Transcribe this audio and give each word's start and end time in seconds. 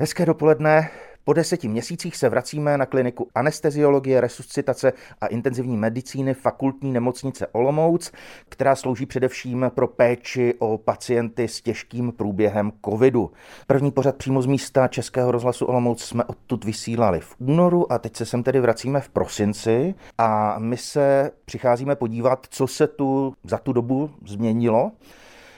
Hezké 0.00 0.26
dopoledne. 0.26 0.90
Po 1.24 1.32
deseti 1.32 1.68
měsících 1.68 2.16
se 2.16 2.28
vracíme 2.28 2.78
na 2.78 2.86
kliniku 2.86 3.28
anesteziologie, 3.34 4.20
resuscitace 4.20 4.92
a 5.20 5.26
intenzivní 5.26 5.76
medicíny 5.76 6.34
fakultní 6.34 6.92
nemocnice 6.92 7.46
Olomouc, 7.46 8.12
která 8.48 8.76
slouží 8.76 9.06
především 9.06 9.70
pro 9.74 9.86
péči 9.86 10.54
o 10.58 10.78
pacienty 10.78 11.48
s 11.48 11.60
těžkým 11.60 12.12
průběhem 12.12 12.72
covidu. 12.84 13.30
První 13.66 13.90
pořad 13.90 14.16
přímo 14.16 14.42
z 14.42 14.46
místa 14.46 14.88
Českého 14.88 15.32
rozhlasu 15.32 15.66
Olomouc 15.66 16.04
jsme 16.04 16.24
odtud 16.24 16.64
vysílali 16.64 17.20
v 17.20 17.36
únoru 17.38 17.92
a 17.92 17.98
teď 17.98 18.16
se 18.16 18.26
sem 18.26 18.42
tedy 18.42 18.60
vracíme 18.60 19.00
v 19.00 19.08
prosinci 19.08 19.94
a 20.18 20.58
my 20.58 20.76
se 20.76 21.30
přicházíme 21.44 21.96
podívat, 21.96 22.46
co 22.50 22.66
se 22.66 22.86
tu 22.86 23.34
za 23.44 23.58
tu 23.58 23.72
dobu 23.72 24.10
změnilo. 24.26 24.92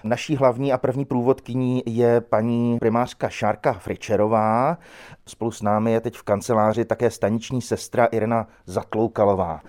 Naší 0.05 0.37
hlavní 0.37 0.73
a 0.73 0.79
první 0.79 1.05
průvodkyní 1.05 1.83
je 1.87 2.21
paní 2.21 2.79
primářka 2.79 3.29
Šárka 3.29 3.73
Fričerová. 3.73 4.79
Spolu 5.27 5.51
s 5.51 5.63
námi 5.63 5.93
je 5.93 6.01
teď 6.01 6.17
v 6.17 6.23
kanceláři 6.23 6.85
také 6.85 7.11
staniční 7.11 7.63
sestra 7.63 8.05
Irena 8.05 8.47
Zatloukalová. 8.67 9.61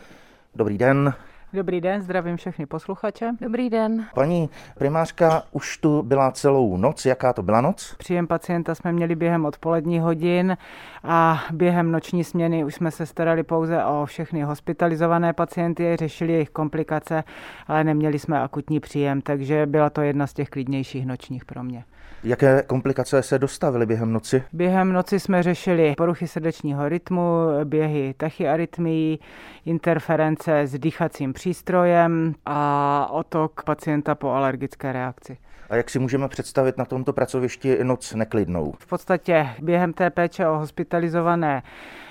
Dobrý 0.55 0.77
den. 0.77 1.13
Dobrý 1.54 1.81
den, 1.81 2.02
zdravím 2.02 2.38
všechny 2.38 2.66
posluchače. 2.66 3.31
Dobrý 3.41 3.70
den. 3.70 4.05
Paní 4.16 4.49
primářka 4.77 5.43
už 5.52 5.77
tu 5.77 6.04
byla 6.04 6.31
celou 6.31 6.77
noc. 6.77 7.05
Jaká 7.05 7.34
to 7.34 7.43
byla 7.43 7.62
noc? 7.62 7.95
Příjem 7.98 8.27
pacienta 8.27 8.76
jsme 8.76 8.91
měli 8.91 9.15
během 9.15 9.45
odpolední 9.45 9.99
hodin 9.99 10.57
a 11.03 11.43
během 11.52 11.91
noční 11.91 12.23
směny 12.23 12.63
už 12.63 12.75
jsme 12.75 12.91
se 12.91 13.05
starali 13.05 13.43
pouze 13.43 13.84
o 13.84 14.05
všechny 14.05 14.41
hospitalizované 14.41 15.34
pacienty, 15.34 15.95
řešili 15.99 16.34
jejich 16.34 16.49
komplikace, 16.49 17.23
ale 17.67 17.84
neměli 17.84 18.20
jsme 18.20 18.41
akutní 18.41 18.79
příjem, 18.79 19.21
takže 19.21 19.66
byla 19.66 19.89
to 19.89 20.02
jedna 20.02 20.27
z 20.27 20.34
těch 20.34 20.49
klidnějších 20.49 21.05
nočních 21.05 21.45
pro 21.45 21.63
mě. 21.63 21.84
Jaké 22.23 22.63
komplikace 22.67 23.23
se 23.23 23.39
dostavily 23.39 23.85
během 23.85 24.13
noci? 24.13 24.43
Během 24.53 24.93
noci 24.93 25.20
jsme 25.20 25.43
řešili 25.43 25.93
poruchy 25.98 26.27
srdečního 26.27 26.89
rytmu, 26.89 27.48
běhy 27.63 28.13
tachyarytmii, 28.17 29.20
interference 29.65 30.62
s 30.62 30.79
dýchacím 30.79 31.34
přístrojem 31.34 32.35
a 32.46 33.07
otok 33.12 33.63
pacienta 33.63 34.15
po 34.15 34.29
alergické 34.29 34.91
reakci. 34.91 35.37
A 35.70 35.76
jak 35.76 35.90
si 35.90 35.99
můžeme 35.99 36.27
představit 36.27 36.77
na 36.77 36.85
tomto 36.85 37.13
pracovišti 37.13 37.84
noc 37.84 38.13
neklidnou? 38.13 38.74
V 38.79 38.87
podstatě 38.87 39.49
během 39.62 39.93
té 39.93 40.09
péče 40.09 40.48
o 40.48 40.59
hospitalizované 40.94 41.63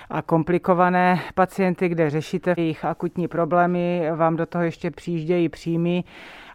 a 0.09 0.21
komplikované 0.21 1.19
pacienty, 1.35 1.89
kde 1.89 2.09
řešíte 2.09 2.53
jejich 2.57 2.85
akutní 2.85 3.27
problémy, 3.27 4.11
vám 4.15 4.35
do 4.35 4.45
toho 4.45 4.63
ještě 4.63 4.91
přijíždějí 4.91 5.49
příjmy 5.49 6.03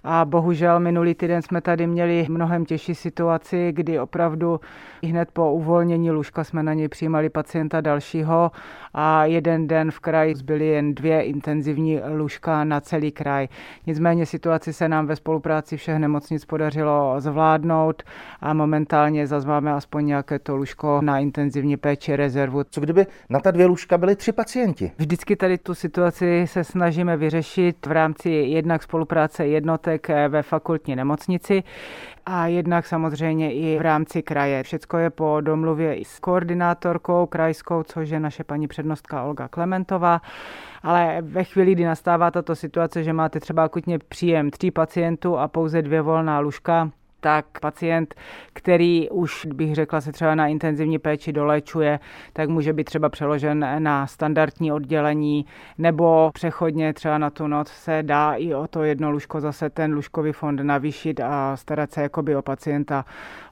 a 0.04 0.24
bohužel 0.24 0.80
minulý 0.80 1.14
týden 1.14 1.42
jsme 1.42 1.60
tady 1.60 1.86
měli 1.86 2.26
mnohem 2.28 2.64
těžší 2.64 2.94
situaci, 2.94 3.72
kdy 3.72 4.00
opravdu 4.00 4.60
hned 5.04 5.28
po 5.32 5.52
uvolnění 5.52 6.10
lůžka 6.10 6.44
jsme 6.44 6.62
na 6.62 6.74
něj 6.74 6.88
přijímali 6.88 7.28
pacienta 7.28 7.80
dalšího 7.80 8.50
a 8.94 9.24
jeden 9.24 9.66
den 9.66 9.90
v 9.90 10.00
kraji 10.00 10.34
zbyly 10.34 10.66
jen 10.66 10.94
dvě 10.94 11.22
intenzivní 11.22 12.00
lůžka 12.16 12.64
na 12.64 12.80
celý 12.80 13.12
kraj. 13.12 13.48
Nicméně 13.86 14.26
situaci 14.26 14.72
se 14.72 14.88
nám 14.88 15.06
ve 15.06 15.16
spolupráci 15.16 15.76
všech 15.76 15.98
nemocnic 15.98 16.44
podařilo 16.44 17.14
zvládnout 17.18 18.02
a 18.40 18.54
momentálně 18.54 19.26
zase 19.26 19.48
máme 19.48 19.72
aspoň 19.72 20.06
nějaké 20.06 20.38
to 20.38 20.56
lůžko 20.56 21.00
na 21.02 21.18
intenzivní 21.18 21.76
péči 21.76 22.16
rezervu. 22.16 22.62
Co 22.70 22.80
kdyby 22.80 23.06
na 23.30 23.40
ta 23.40 23.50
dvě 23.50 23.66
lůžka 23.66 23.98
byly 23.98 24.16
tři 24.16 24.32
pacienti? 24.32 24.92
Vždycky 24.98 25.36
tady 25.36 25.58
tu 25.58 25.74
situaci 25.74 26.44
se 26.46 26.64
snažíme 26.64 27.16
vyřešit 27.16 27.86
v 27.86 27.92
rámci 27.92 28.30
jednak 28.30 28.82
spolupráce 28.82 29.46
jednotek 29.46 29.87
ve 30.28 30.42
fakultní 30.42 30.96
nemocnici 30.96 31.62
a 32.26 32.46
jednak 32.46 32.86
samozřejmě 32.86 33.52
i 33.52 33.78
v 33.78 33.80
rámci 33.80 34.22
kraje. 34.22 34.62
Všecko 34.62 34.98
je 34.98 35.10
po 35.10 35.40
domluvě 35.40 35.94
i 35.94 36.04
s 36.04 36.18
koordinátorkou 36.18 37.26
krajskou, 37.26 37.82
což 37.82 38.10
je 38.10 38.20
naše 38.20 38.44
paní 38.44 38.68
přednostka 38.68 39.22
Olga 39.22 39.48
Klementová. 39.48 40.20
Ale 40.82 41.18
ve 41.20 41.44
chvíli, 41.44 41.72
kdy 41.72 41.84
nastává 41.84 42.30
tato 42.30 42.56
situace, 42.56 43.04
že 43.04 43.12
máte 43.12 43.40
třeba 43.40 43.64
akutně 43.64 43.98
příjem 43.98 44.50
tří 44.50 44.70
pacientů 44.70 45.38
a 45.38 45.48
pouze 45.48 45.82
dvě 45.82 46.02
volná 46.02 46.40
lůžka, 46.40 46.90
tak 47.20 47.46
pacient, 47.60 48.14
který 48.52 49.10
už 49.10 49.46
bych 49.46 49.74
řekla 49.74 50.00
se 50.00 50.12
třeba 50.12 50.34
na 50.34 50.46
intenzivní 50.46 50.98
péči 50.98 51.32
dolečuje, 51.32 52.00
tak 52.32 52.48
může 52.48 52.72
být 52.72 52.84
třeba 52.84 53.08
přeložen 53.08 53.66
na 53.78 54.06
standardní 54.06 54.72
oddělení 54.72 55.46
nebo 55.78 56.30
přechodně 56.34 56.92
třeba 56.92 57.18
na 57.18 57.30
tu 57.30 57.46
noc 57.46 57.68
se 57.68 58.02
dá 58.02 58.32
i 58.32 58.54
o 58.54 58.66
to 58.66 58.82
jedno 58.82 59.10
lůžko 59.10 59.40
zase 59.40 59.70
ten 59.70 59.94
lůžkový 59.94 60.32
fond 60.32 60.60
navýšit 60.60 61.20
a 61.20 61.56
starat 61.56 61.92
se 61.92 62.02
jakoby 62.02 62.36
o 62.36 62.42
pacienta 62.42 63.04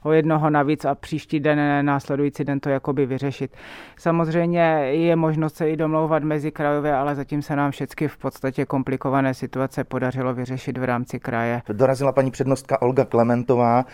o 0.03 0.11
jednoho 0.11 0.49
navíc 0.49 0.85
a 0.85 0.95
příští 0.95 1.39
den, 1.39 1.85
následující 1.85 2.43
den 2.43 2.59
to 2.59 2.69
jakoby 2.69 3.05
vyřešit. 3.05 3.51
Samozřejmě 3.97 4.61
je 4.91 5.15
možnost 5.15 5.55
se 5.55 5.69
i 5.69 5.77
domlouvat 5.77 6.23
mezi 6.23 6.51
krajové, 6.51 6.93
ale 6.93 7.15
zatím 7.15 7.41
se 7.41 7.55
nám 7.55 7.71
všechny 7.71 8.07
v 8.07 8.17
podstatě 8.17 8.65
komplikované 8.65 9.33
situace 9.33 9.83
podařilo 9.83 10.33
vyřešit 10.33 10.77
v 10.77 10.83
rámci 10.83 11.19
kraje. 11.19 11.61
Dorazila 11.73 12.11
paní 12.11 12.31
přednostka 12.31 12.81
Olga 12.81 13.05
Klementová 13.05 13.56
Šmídová, 13.57 13.85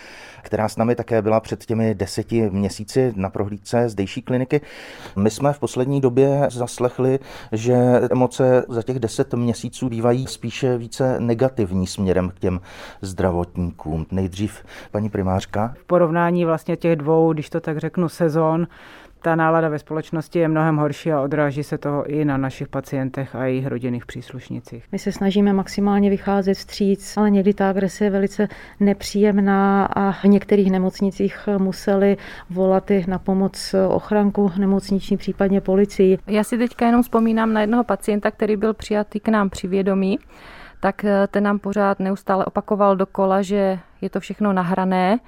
která 0.42 0.68
s 0.68 0.78
námi 0.78 0.96
také 0.96 1.22
byla 1.22 1.40
před 1.40 1.66
těmi 1.66 1.96
deseti 1.96 2.50
měsíci 2.50 3.14
na 3.16 3.30
prohlídce 3.30 3.90
zdejší 3.90 4.22
kliniky. 4.22 4.62
My 5.16 5.30
jsme 5.30 5.54
v 5.54 5.60
poslední 5.60 6.02
době 6.02 6.48
zaslechli, 6.52 7.20
že 7.52 7.76
emoce 8.12 8.66
za 8.70 8.82
těch 8.82 9.00
deset 9.00 9.34
měsíců 9.34 9.90
bývají 9.90 10.28
spíše 10.28 10.78
více 10.78 11.20
negativní 11.20 11.88
směrem 11.88 12.30
k 12.30 12.40
těm 12.40 12.62
zdravotníkům. 13.02 14.06
Nejdřív 14.12 14.64
paní 14.92 15.10
primářka. 15.10 15.74
V 15.78 15.86
porovnání 15.86 16.46
vlastně 16.46 16.78
těch 16.78 16.96
dvou, 16.96 17.34
když 17.34 17.50
to 17.50 17.62
tak 17.62 17.78
řeknu, 17.78 18.10
sezon, 18.10 18.68
ta 19.24 19.36
nálada 19.36 19.70
ve 19.70 19.80
společnosti 19.80 20.40
je 20.40 20.48
mnohem 20.48 20.78
horší 20.78 21.12
a 21.12 21.22
odráží 21.22 21.64
se 21.64 21.78
to 21.78 22.04
i 22.08 22.26
na 22.26 22.38
našich 22.38 22.68
pacientech 22.68 23.36
a 23.36 23.46
jejich 23.46 23.68
rodinných 23.68 24.06
příslušnicích. 24.06 24.86
My 24.92 25.00
se 25.00 25.12
snažíme 25.12 25.54
maximálně 25.54 26.10
vycházet 26.10 26.54
vstříc, 26.54 27.18
ale 27.18 27.30
někdy 27.30 27.54
ta 27.54 27.70
agrese 27.70 28.04
je 28.04 28.10
velice 28.10 28.48
nepříjemná 28.80 29.86
a 29.86 30.12
v 30.12 30.24
některých 30.24 30.72
nemocnicích 30.72 31.50
museli 31.58 32.18
volat 32.50 32.92
i 32.92 33.06
na 33.08 33.20
pomoc 33.20 33.76
ochranku 33.88 34.52
nemocniční, 34.58 35.18
případně 35.18 35.62
policii. 35.62 36.18
Já 36.28 36.44
si 36.44 36.58
teďka 36.58 36.86
jenom 36.86 37.04
vzpomínám 37.04 37.54
na 37.54 37.62
jednoho 37.62 37.84
pacienta, 37.84 38.32
který 38.32 38.58
byl 38.58 38.74
přijatý 38.74 39.20
k 39.20 39.28
nám 39.28 39.50
při 39.50 39.68
vědomí, 39.68 40.20
tak 40.80 41.06
ten 41.28 41.44
nám 41.44 41.60
pořád 41.60 42.00
neustále 42.00 42.46
opakoval 42.46 42.96
dokola, 42.96 43.42
že 43.42 43.80
je 44.02 44.10
to 44.10 44.20
všechno 44.20 44.54
nahrané, 44.54 45.20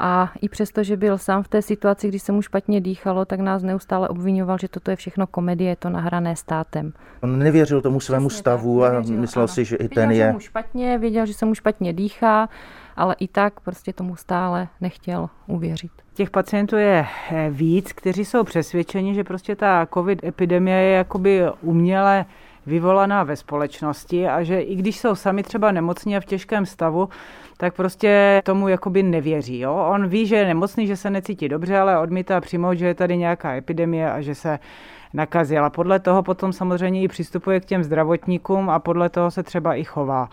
a 0.00 0.32
i 0.40 0.48
přesto, 0.48 0.82
že 0.82 0.96
byl 0.96 1.18
sám 1.18 1.42
v 1.42 1.48
té 1.48 1.62
situaci, 1.62 2.08
kdy 2.08 2.18
se 2.18 2.32
mu 2.32 2.42
špatně 2.42 2.80
dýchalo, 2.80 3.24
tak 3.24 3.40
nás 3.40 3.62
neustále 3.62 4.08
obvinoval, 4.08 4.58
že 4.58 4.68
toto 4.68 4.90
je 4.90 4.96
všechno 4.96 5.26
komedie, 5.26 5.70
je 5.70 5.76
to 5.76 5.90
nahrané 5.90 6.36
státem. 6.36 6.92
On 7.22 7.38
nevěřil 7.38 7.80
tomu 7.80 8.00
svému 8.00 8.28
Přesně 8.28 8.40
stavu 8.40 8.80
tak, 8.80 8.92
nevěřil, 8.92 9.16
a 9.16 9.20
myslel 9.20 9.42
ano. 9.42 9.48
si, 9.48 9.64
že 9.64 9.76
i 9.76 9.88
ten 9.88 10.08
věděl, 10.08 10.26
je. 10.26 10.30
Že 10.30 10.32
mu 10.32 10.40
špatně, 10.40 10.98
věděl, 10.98 11.26
že 11.26 11.34
se 11.34 11.46
mu 11.46 11.54
špatně 11.54 11.92
dýchá, 11.92 12.48
ale 12.96 13.14
i 13.18 13.28
tak 13.28 13.60
prostě 13.60 13.92
tomu 13.92 14.16
stále 14.16 14.68
nechtěl 14.80 15.28
uvěřit. 15.46 15.92
Těch 16.14 16.30
pacientů 16.30 16.76
je 16.76 17.06
eh, 17.30 17.50
víc, 17.50 17.92
kteří 17.92 18.24
jsou 18.24 18.44
přesvědčeni, 18.44 19.14
že 19.14 19.24
prostě 19.24 19.56
ta 19.56 19.86
covid 19.94 20.24
epidemie 20.24 20.78
je 20.78 20.96
jakoby 20.96 21.42
uměle 21.62 22.24
vyvolaná 22.66 23.22
ve 23.22 23.36
společnosti 23.36 24.28
a 24.28 24.42
že 24.42 24.60
i 24.60 24.74
když 24.74 24.98
jsou 24.98 25.14
sami 25.14 25.42
třeba 25.42 25.72
nemocní 25.72 26.16
a 26.16 26.20
v 26.20 26.24
těžkém 26.24 26.66
stavu, 26.66 27.08
tak 27.56 27.74
prostě 27.74 28.42
tomu 28.44 28.68
jakoby 28.68 29.02
nevěří. 29.02 29.58
Jo? 29.58 29.74
On 29.74 30.08
ví, 30.08 30.26
že 30.26 30.36
je 30.36 30.46
nemocný, 30.46 30.86
že 30.86 30.96
se 30.96 31.10
necítí 31.10 31.48
dobře, 31.48 31.78
ale 31.78 31.98
odmítá 31.98 32.40
přijmout, 32.40 32.74
že 32.74 32.86
je 32.86 32.94
tady 32.94 33.16
nějaká 33.16 33.54
epidemie 33.54 34.12
a 34.12 34.20
že 34.20 34.34
se 34.34 34.58
nakazil. 35.14 35.64
A 35.64 35.70
podle 35.70 35.98
toho 35.98 36.22
potom 36.22 36.52
samozřejmě 36.52 37.02
i 37.02 37.08
přistupuje 37.08 37.60
k 37.60 37.64
těm 37.64 37.84
zdravotníkům 37.84 38.70
a 38.70 38.78
podle 38.78 39.08
toho 39.08 39.30
se 39.30 39.42
třeba 39.42 39.74
i 39.74 39.84
chová. 39.84 40.28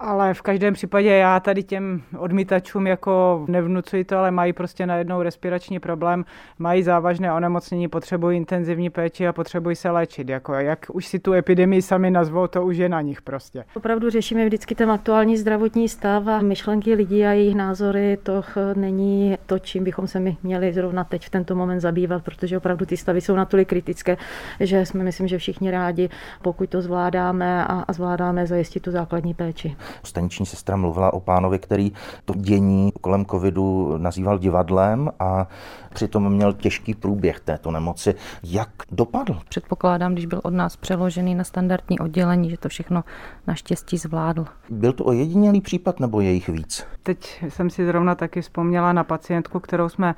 Ale 0.00 0.34
v 0.34 0.42
každém 0.42 0.74
případě 0.74 1.08
já 1.08 1.40
tady 1.40 1.62
těm 1.62 2.02
odmítačům 2.18 2.86
jako 2.86 3.44
nevnucuji 3.48 4.04
to, 4.04 4.18
ale 4.18 4.30
mají 4.30 4.52
prostě 4.52 4.86
najednou 4.86 5.22
respirační 5.22 5.80
problém, 5.80 6.24
mají 6.58 6.82
závažné 6.82 7.32
onemocnění, 7.32 7.88
potřebují 7.88 8.36
intenzivní 8.36 8.90
péči 8.90 9.28
a 9.28 9.32
potřebují 9.32 9.76
se 9.76 9.90
léčit. 9.90 10.28
Jako 10.28 10.54
jak 10.54 10.86
už 10.92 11.06
si 11.06 11.18
tu 11.18 11.32
epidemii 11.32 11.82
sami 11.82 12.10
nazvou, 12.10 12.46
to 12.46 12.64
už 12.64 12.76
je 12.76 12.88
na 12.88 13.00
nich 13.00 13.22
prostě. 13.22 13.64
Opravdu 13.74 14.10
řešíme 14.10 14.46
vždycky 14.46 14.74
ten 14.74 14.90
aktuální 14.90 15.36
zdravotní 15.36 15.88
stav 15.88 16.26
a 16.26 16.40
myšlenky 16.40 16.94
lidí 16.94 17.24
a 17.26 17.30
jejich 17.30 17.54
názory, 17.54 18.18
to 18.22 18.42
není 18.74 19.38
to, 19.46 19.58
čím 19.58 19.84
bychom 19.84 20.06
se 20.06 20.20
my 20.20 20.36
měli 20.42 20.72
zrovna 20.72 21.04
teď 21.04 21.26
v 21.26 21.30
tento 21.30 21.54
moment 21.54 21.80
zabývat, 21.80 22.24
protože 22.24 22.56
opravdu 22.56 22.86
ty 22.86 22.96
stavy 22.96 23.20
jsou 23.20 23.34
natolik 23.34 23.68
kritické, 23.68 24.16
že 24.60 24.86
jsme 24.86 25.04
myslím, 25.04 25.28
že 25.28 25.38
všichni 25.38 25.70
rádi, 25.70 26.08
pokud 26.42 26.70
to 26.70 26.82
zvládáme 26.82 27.66
a, 27.66 27.92
zvládáme 27.92 28.46
zajistit 28.46 28.80
tu 28.80 28.90
základní 28.90 29.34
péči. 29.34 29.76
Staniční 30.02 30.46
sestra 30.46 30.76
mluvila 30.76 31.12
o 31.12 31.20
pánovi, 31.20 31.58
který 31.58 31.92
to 32.24 32.34
dění 32.36 32.92
kolem 33.00 33.26
covidu 33.26 33.94
nazýval 33.98 34.38
divadlem 34.38 35.10
a 35.20 35.46
přitom 35.94 36.32
měl 36.32 36.52
těžký 36.52 36.94
průběh 36.94 37.40
této 37.40 37.70
nemoci. 37.70 38.14
Jak 38.42 38.68
dopadl? 38.92 39.38
Předpokládám, 39.48 40.12
když 40.12 40.26
byl 40.26 40.40
od 40.44 40.54
nás 40.54 40.76
přeložený 40.76 41.34
na 41.34 41.44
standardní 41.44 41.98
oddělení, 41.98 42.50
že 42.50 42.56
to 42.56 42.68
všechno 42.68 43.04
naštěstí 43.46 43.98
zvládl. 43.98 44.46
Byl 44.70 44.92
to 44.92 45.04
ojedinělý 45.04 45.60
případ 45.60 46.00
nebo 46.00 46.20
je 46.20 46.32
jich 46.32 46.48
víc? 46.48 46.86
Teď 47.02 47.44
jsem 47.48 47.70
si 47.70 47.86
zrovna 47.86 48.14
taky 48.14 48.40
vzpomněla 48.42 48.92
na 48.92 49.04
pacientku, 49.04 49.60
kterou 49.60 49.88
jsme 49.88 50.14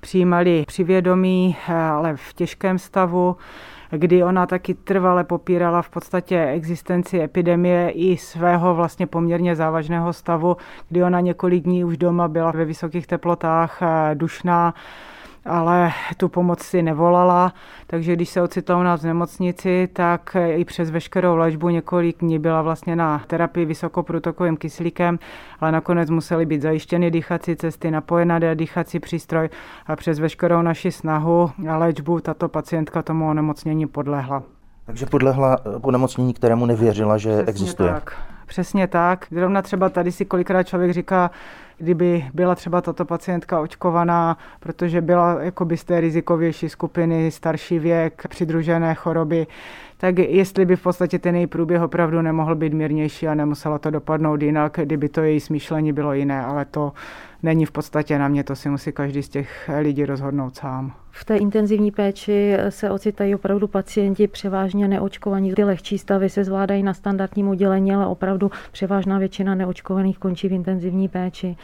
přijímali 0.00 0.64
při 0.66 0.84
vědomí, 0.84 1.56
ale 1.92 2.16
v 2.16 2.32
těžkém 2.34 2.78
stavu 2.78 3.36
kdy 3.90 4.24
ona 4.24 4.46
taky 4.46 4.74
trvale 4.74 5.24
popírala 5.24 5.82
v 5.82 5.90
podstatě 5.90 6.44
existenci 6.44 7.20
epidemie 7.20 7.90
i 7.90 8.16
svého 8.16 8.74
vlastně 8.74 9.06
poměrně 9.06 9.56
závažného 9.56 10.12
stavu, 10.12 10.56
kdy 10.88 11.02
ona 11.02 11.20
několik 11.20 11.64
dní 11.64 11.84
už 11.84 11.96
doma 11.96 12.28
byla 12.28 12.50
ve 12.50 12.64
vysokých 12.64 13.06
teplotách 13.06 13.82
dušná 14.14 14.74
ale 15.46 15.92
tu 16.16 16.28
pomoc 16.28 16.62
si 16.62 16.82
nevolala, 16.82 17.52
takže 17.86 18.12
když 18.12 18.28
se 18.28 18.42
ocitla 18.42 18.76
u 18.76 18.82
nás 18.82 19.02
v 19.02 19.06
nemocnici, 19.06 19.88
tak 19.92 20.36
i 20.48 20.64
přes 20.64 20.90
veškerou 20.90 21.36
léčbu 21.36 21.68
několik 21.68 22.20
dní 22.20 22.38
byla 22.38 22.62
vlastně 22.62 22.96
na 22.96 23.22
terapii 23.26 23.66
vysokoprůtokovým 23.66 24.56
kyslíkem, 24.56 25.18
ale 25.60 25.72
nakonec 25.72 26.10
museli 26.10 26.46
být 26.46 26.62
zajištěny 26.62 27.10
dýchací 27.10 27.56
cesty, 27.56 27.90
napojená 27.90 28.54
dýchací 28.54 29.00
přístroj 29.00 29.48
a 29.86 29.96
přes 29.96 30.18
veškerou 30.18 30.62
naši 30.62 30.92
snahu 30.92 31.50
a 31.70 31.76
léčbu 31.76 32.20
tato 32.20 32.48
pacientka 32.48 33.02
tomu 33.02 33.28
onemocnění 33.28 33.86
podlehla. 33.86 34.42
Takže 34.86 35.06
podlehla 35.06 35.56
onemocnění, 35.82 36.34
kterému 36.34 36.66
nevěřila, 36.66 37.18
že 37.18 37.30
Přesně 37.30 37.50
existuje. 37.50 37.92
Tak. 37.92 38.12
Přesně 38.46 38.86
tak. 38.86 39.26
Zrovna 39.30 39.62
třeba 39.62 39.88
tady 39.88 40.12
si 40.12 40.24
kolikrát 40.24 40.62
člověk 40.62 40.92
říká, 40.92 41.30
kdyby 41.78 42.24
byla 42.34 42.54
třeba 42.54 42.80
tato 42.80 43.04
pacientka 43.04 43.60
očkovaná, 43.60 44.38
protože 44.60 45.00
byla 45.00 45.42
jakoby 45.42 45.76
z 45.76 45.84
té 45.84 46.00
rizikovější 46.00 46.68
skupiny, 46.68 47.30
starší 47.30 47.78
věk, 47.78 48.22
přidružené 48.28 48.94
choroby, 48.94 49.46
tak 49.96 50.18
jestli 50.18 50.64
by 50.64 50.76
v 50.76 50.82
podstatě 50.82 51.18
ten 51.18 51.36
její 51.36 51.46
průběh 51.46 51.82
opravdu 51.82 52.22
nemohl 52.22 52.54
být 52.54 52.72
mírnější 52.72 53.28
a 53.28 53.34
nemuselo 53.34 53.78
to 53.78 53.90
dopadnout 53.90 54.42
jinak, 54.42 54.78
kdyby 54.82 55.08
to 55.08 55.22
její 55.22 55.40
smýšlení 55.40 55.92
bylo 55.92 56.12
jiné, 56.12 56.44
ale 56.44 56.64
to 56.64 56.92
není 57.42 57.66
v 57.66 57.70
podstatě 57.70 58.18
na 58.18 58.28
mě, 58.28 58.44
to 58.44 58.56
si 58.56 58.68
musí 58.68 58.92
každý 58.92 59.22
z 59.22 59.28
těch 59.28 59.70
lidí 59.80 60.04
rozhodnout 60.04 60.56
sám. 60.56 60.92
V 61.18 61.24
té 61.24 61.36
intenzivní 61.36 61.90
péči 61.90 62.56
se 62.68 62.90
ocitají 62.90 63.34
opravdu 63.34 63.68
pacienti 63.68 64.26
převážně 64.26 64.88
neočkovaní. 64.88 65.54
Ty 65.54 65.64
lehčí 65.64 65.98
stavy 65.98 66.28
se 66.28 66.44
zvládají 66.44 66.82
na 66.82 66.94
standardním 66.94 67.48
oddělení, 67.48 67.94
ale 67.94 68.06
opravdu 68.06 68.50
převážná 68.72 69.18
většina 69.18 69.54
neočkovaných 69.54 70.18
končí 70.18 70.48
v 70.48 70.52
intenzivní 70.52 71.08
péči. 71.08 71.56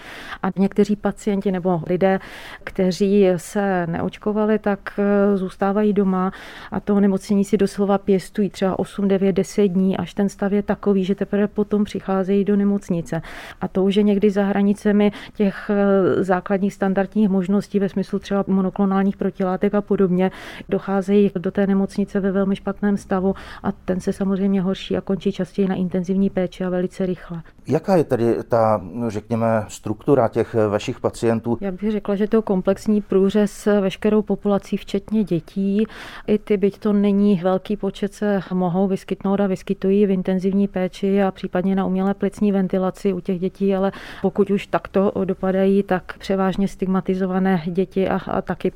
A 0.42 0.48
někteří 0.56 0.96
pacienti 0.96 1.52
nebo 1.52 1.82
lidé, 1.86 2.20
kteří 2.64 3.26
se 3.36 3.86
neočkovali, 3.86 4.58
tak 4.58 4.80
eh, 4.98 5.36
zůstávají 5.36 5.92
doma 5.92 6.32
a 6.70 6.80
to 6.80 7.00
nemocnění 7.00 7.44
si 7.44 7.56
doslova 7.56 7.98
pěstují 7.98 8.50
třeba 8.50 8.78
8, 8.78 9.08
9, 9.08 9.32
10 9.32 9.68
dní, 9.68 9.96
až 9.96 10.14
ten 10.14 10.28
stav 10.28 10.52
je 10.52 10.62
takový, 10.62 11.04
že 11.04 11.14
teprve 11.14 11.48
potom 11.48 11.84
přicházejí 11.84 12.44
do 12.44 12.56
nemocnice. 12.56 13.22
A 13.60 13.68
to 13.68 13.84
už 13.84 13.96
je 13.96 14.02
někdy 14.02 14.30
za 14.30 14.44
hranicemi 14.44 15.12
těch 15.34 15.70
eh, 15.70 16.24
základních 16.24 16.74
standardních 16.74 17.28
možností 17.28 17.78
ve 17.78 17.88
smyslu 17.88 18.18
třeba 18.18 18.44
monoklonálních 18.46 19.16
protilátek 19.42 19.74
a 19.74 19.80
podobně. 19.80 20.30
Docházejí 20.68 21.30
do 21.34 21.50
té 21.50 21.66
nemocnice 21.66 22.20
ve 22.20 22.32
velmi 22.32 22.56
špatném 22.56 22.96
stavu 22.96 23.34
a 23.62 23.72
ten 23.72 24.00
se 24.00 24.12
samozřejmě 24.12 24.62
horší 24.62 24.96
a 24.96 25.00
končí 25.00 25.32
častěji 25.32 25.68
na 25.68 25.74
intenzivní 25.74 26.30
péči 26.30 26.64
a 26.64 26.70
velice 26.70 27.06
rychle. 27.06 27.42
Jaká 27.66 27.96
je 27.96 28.04
tedy 28.04 28.36
ta, 28.48 28.80
no, 28.82 29.10
řekněme, 29.10 29.64
struktura 29.68 30.28
těch 30.28 30.54
vašich 30.68 31.00
pacientů? 31.00 31.58
Já 31.60 31.70
bych 31.70 31.92
řekla, 31.92 32.14
že 32.14 32.28
to 32.28 32.36
je 32.36 32.42
komplexní 32.42 33.00
průřez 33.00 33.68
veškerou 33.80 34.22
populací, 34.22 34.76
včetně 34.76 35.24
dětí. 35.24 35.86
I 36.26 36.38
ty, 36.38 36.56
byť 36.56 36.78
to 36.78 36.92
není 36.92 37.40
velký 37.42 37.76
počet, 37.76 38.14
se 38.14 38.40
mohou 38.52 38.88
vyskytnout 38.88 39.40
a 39.40 39.46
vyskytují 39.46 40.06
v 40.06 40.10
intenzivní 40.10 40.68
péči 40.68 41.22
a 41.22 41.30
případně 41.30 41.76
na 41.76 41.86
umělé 41.86 42.14
plicní 42.14 42.52
ventilaci 42.52 43.12
u 43.12 43.20
těch 43.20 43.38
dětí, 43.38 43.74
ale 43.74 43.92
pokud 44.22 44.50
už 44.50 44.66
takto 44.66 45.12
dopadají, 45.24 45.82
tak 45.82 46.18
převážně 46.18 46.68
stigmatizované 46.68 47.62
děti 47.66 48.08
a, 48.08 48.20
a 48.26 48.42
taky 48.42 48.72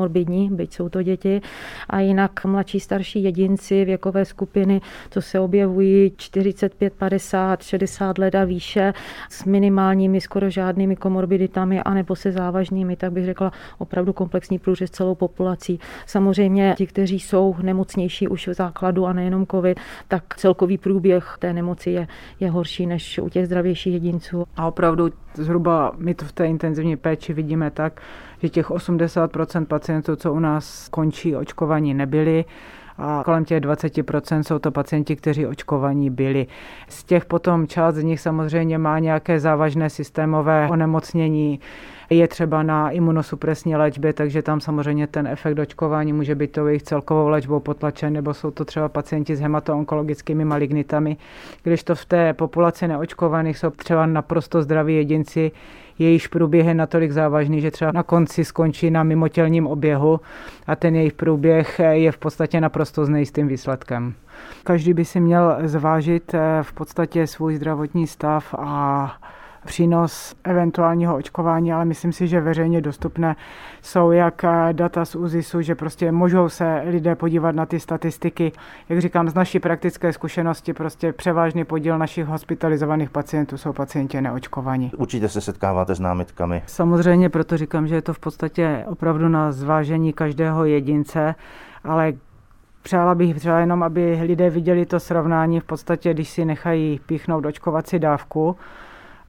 multimorbidní, 0.00 0.50
byť 0.50 0.74
jsou 0.74 0.88
to 0.88 1.02
děti. 1.02 1.40
A 1.88 2.00
jinak 2.00 2.44
mladší, 2.44 2.80
starší 2.80 3.22
jedinci, 3.22 3.84
věkové 3.84 4.24
skupiny, 4.24 4.80
co 5.10 5.22
se 5.22 5.40
objevují 5.40 6.12
45, 6.16 6.92
50, 6.92 7.62
60 7.62 8.18
let 8.18 8.34
a 8.34 8.44
výše 8.44 8.92
s 9.30 9.44
minimálními, 9.44 10.20
skoro 10.20 10.50
žádnými 10.50 10.96
komorbiditami 10.96 11.82
a 11.82 11.94
nebo 11.94 12.16
se 12.16 12.32
závažnými, 12.32 12.96
tak 12.96 13.12
bych 13.12 13.24
řekla 13.24 13.52
opravdu 13.78 14.12
komplexní 14.12 14.58
průřez 14.58 14.90
celou 14.90 15.14
populací. 15.14 15.80
Samozřejmě 16.06 16.74
ti, 16.76 16.86
kteří 16.86 17.20
jsou 17.20 17.56
nemocnější 17.62 18.28
už 18.28 18.48
v 18.48 18.54
základu 18.54 19.06
a 19.06 19.12
nejenom 19.12 19.46
COVID, 19.46 19.80
tak 20.08 20.36
celkový 20.36 20.78
průběh 20.78 21.36
té 21.38 21.52
nemoci 21.52 21.90
je, 21.90 22.06
je 22.40 22.50
horší 22.50 22.86
než 22.86 23.18
u 23.18 23.28
těch 23.28 23.46
zdravějších 23.46 23.92
jedinců. 23.92 24.44
A 24.56 24.66
opravdu 24.66 25.10
zhruba 25.34 25.92
my 25.96 26.14
to 26.14 26.24
v 26.24 26.32
té 26.32 26.46
intenzivní 26.46 26.96
péči 26.96 27.32
vidíme 27.32 27.70
tak, 27.70 28.00
že 28.42 28.48
těch 28.48 28.70
80% 28.70 29.66
pacientů, 29.66 30.16
co 30.16 30.32
u 30.32 30.38
nás 30.38 30.88
končí 30.88 31.36
očkovaní, 31.36 31.94
nebyli 31.94 32.44
a 32.98 33.22
kolem 33.24 33.44
těch 33.44 33.60
20% 33.60 34.42
jsou 34.42 34.58
to 34.58 34.70
pacienti, 34.70 35.16
kteří 35.16 35.46
očkovaní 35.46 36.10
byli. 36.10 36.46
Z 36.88 37.04
těch 37.04 37.24
potom 37.24 37.66
část 37.66 37.94
z 37.94 38.02
nich 38.02 38.20
samozřejmě 38.20 38.78
má 38.78 38.98
nějaké 38.98 39.40
závažné 39.40 39.90
systémové 39.90 40.68
onemocnění, 40.70 41.60
je 42.10 42.28
třeba 42.28 42.62
na 42.62 42.90
imunosupresní 42.90 43.76
léčbě, 43.76 44.12
takže 44.12 44.42
tam 44.42 44.60
samozřejmě 44.60 45.06
ten 45.06 45.26
efekt 45.26 45.58
očkování 45.58 46.12
může 46.12 46.34
být 46.34 46.52
to 46.52 46.66
jejich 46.66 46.82
celkovou 46.82 47.28
léčbou 47.28 47.60
potlačen, 47.60 48.12
nebo 48.12 48.34
jsou 48.34 48.50
to 48.50 48.64
třeba 48.64 48.88
pacienti 48.88 49.36
s 49.36 49.40
hematoonkologickými 49.40 50.44
malignitami. 50.44 51.16
Když 51.62 51.84
to 51.84 51.94
v 51.94 52.04
té 52.04 52.32
populaci 52.32 52.88
neočkovaných 52.88 53.58
jsou 53.58 53.70
třeba 53.70 54.06
naprosto 54.06 54.62
zdraví 54.62 54.96
jedinci, 54.96 55.52
jejíž 56.00 56.26
průběh 56.26 56.66
je 56.66 56.74
natolik 56.74 57.12
závažný, 57.12 57.60
že 57.60 57.70
třeba 57.70 57.92
na 57.92 58.02
konci 58.02 58.44
skončí 58.44 58.90
na 58.90 59.02
mimotělním 59.02 59.66
oběhu 59.66 60.20
a 60.66 60.76
ten 60.76 60.96
jejich 60.96 61.12
průběh 61.12 61.80
je 61.90 62.12
v 62.12 62.18
podstatě 62.18 62.60
naprosto 62.60 63.04
znejistým 63.04 63.48
výsledkem. 63.48 64.14
Každý 64.64 64.94
by 64.94 65.04
si 65.04 65.20
měl 65.20 65.56
zvážit 65.64 66.34
eh, 66.34 66.62
v 66.62 66.72
podstatě 66.72 67.26
svůj 67.26 67.56
zdravotní 67.56 68.06
stav 68.06 68.54
a 68.58 69.12
přínos 69.66 70.34
eventuálního 70.44 71.16
očkování, 71.16 71.72
ale 71.72 71.84
myslím 71.84 72.12
si, 72.12 72.28
že 72.28 72.40
veřejně 72.40 72.80
dostupné 72.80 73.36
jsou 73.82 74.10
jak 74.10 74.44
eh, 74.44 74.72
data 74.72 75.04
z 75.04 75.14
ÚZISu, 75.14 75.62
že 75.62 75.74
prostě 75.74 76.12
můžou 76.12 76.48
se 76.48 76.82
lidé 76.86 77.14
podívat 77.14 77.54
na 77.54 77.66
ty 77.66 77.80
statistiky. 77.80 78.52
Jak 78.88 79.00
říkám, 79.00 79.28
z 79.28 79.34
naší 79.34 79.60
praktické 79.60 80.12
zkušenosti 80.12 80.72
prostě 80.72 81.12
převážný 81.12 81.64
podíl 81.64 81.98
našich 81.98 82.26
hospitalizovaných 82.26 83.10
pacientů 83.10 83.58
jsou 83.58 83.72
pacienti 83.72 84.20
neočkovaní. 84.20 84.92
Určitě 84.96 85.28
se 85.28 85.40
setkáváte 85.40 85.94
s 85.94 86.00
námitkami. 86.00 86.62
Samozřejmě, 86.66 87.28
proto 87.28 87.56
říkám, 87.56 87.88
že 87.88 87.94
je 87.94 88.02
to 88.02 88.14
v 88.14 88.18
podstatě 88.18 88.84
opravdu 88.86 89.28
na 89.28 89.52
zvážení 89.52 90.12
každého 90.12 90.64
jedince, 90.64 91.34
ale 91.84 92.12
Přála 92.82 93.14
bych 93.14 93.36
třeba 93.36 93.58
jenom, 93.58 93.82
aby 93.82 94.20
lidé 94.22 94.50
viděli 94.50 94.86
to 94.86 95.00
srovnání 95.00 95.60
v 95.60 95.64
podstatě, 95.64 96.14
když 96.14 96.28
si 96.28 96.44
nechají 96.44 97.00
píchnout 97.06 97.46
očkovací 97.46 97.98
dávku, 97.98 98.56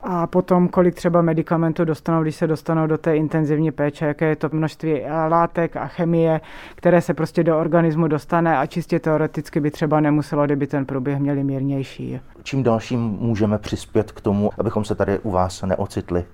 a 0.03 0.27
potom, 0.27 0.67
kolik 0.67 0.96
třeba 0.96 1.22
medicamentu 1.22 1.86
dostanou, 1.86 2.22
když 2.22 2.36
se 2.36 2.48
dostanou 2.48 2.88
do 2.88 2.98
té 2.98 3.17
intenzivní 3.17 3.72
péče, 3.72 4.05
jaké 4.05 4.25
je 4.25 4.36
to 4.36 4.50
množství 4.51 5.01
látek 5.27 5.75
a 5.75 5.88
chemie, 5.88 6.41
které 6.75 7.01
se 7.01 7.13
prostě 7.13 7.43
do 7.43 7.60
organismu 7.60 8.08
dostane 8.08 8.58
a 8.58 8.65
čistě 8.65 9.00
teoreticky 9.00 9.60
by 9.60 9.72
třeba 9.72 10.00
nemuselo, 10.00 10.46
kdyby 10.46 10.67
ten 10.67 10.86
průběh 10.86 11.20
měli 11.20 11.43
mírnější. 11.43 12.20
Čím 12.43 12.63
dalším 12.63 13.00
můžeme 13.00 13.58
přispět 13.58 14.12
k 14.12 14.22
tomu, 14.22 14.50
abychom 14.58 14.86
se 14.86 14.96
tady 14.96 15.20
u 15.20 15.31
vás 15.31 15.62
neocitli 15.62 16.25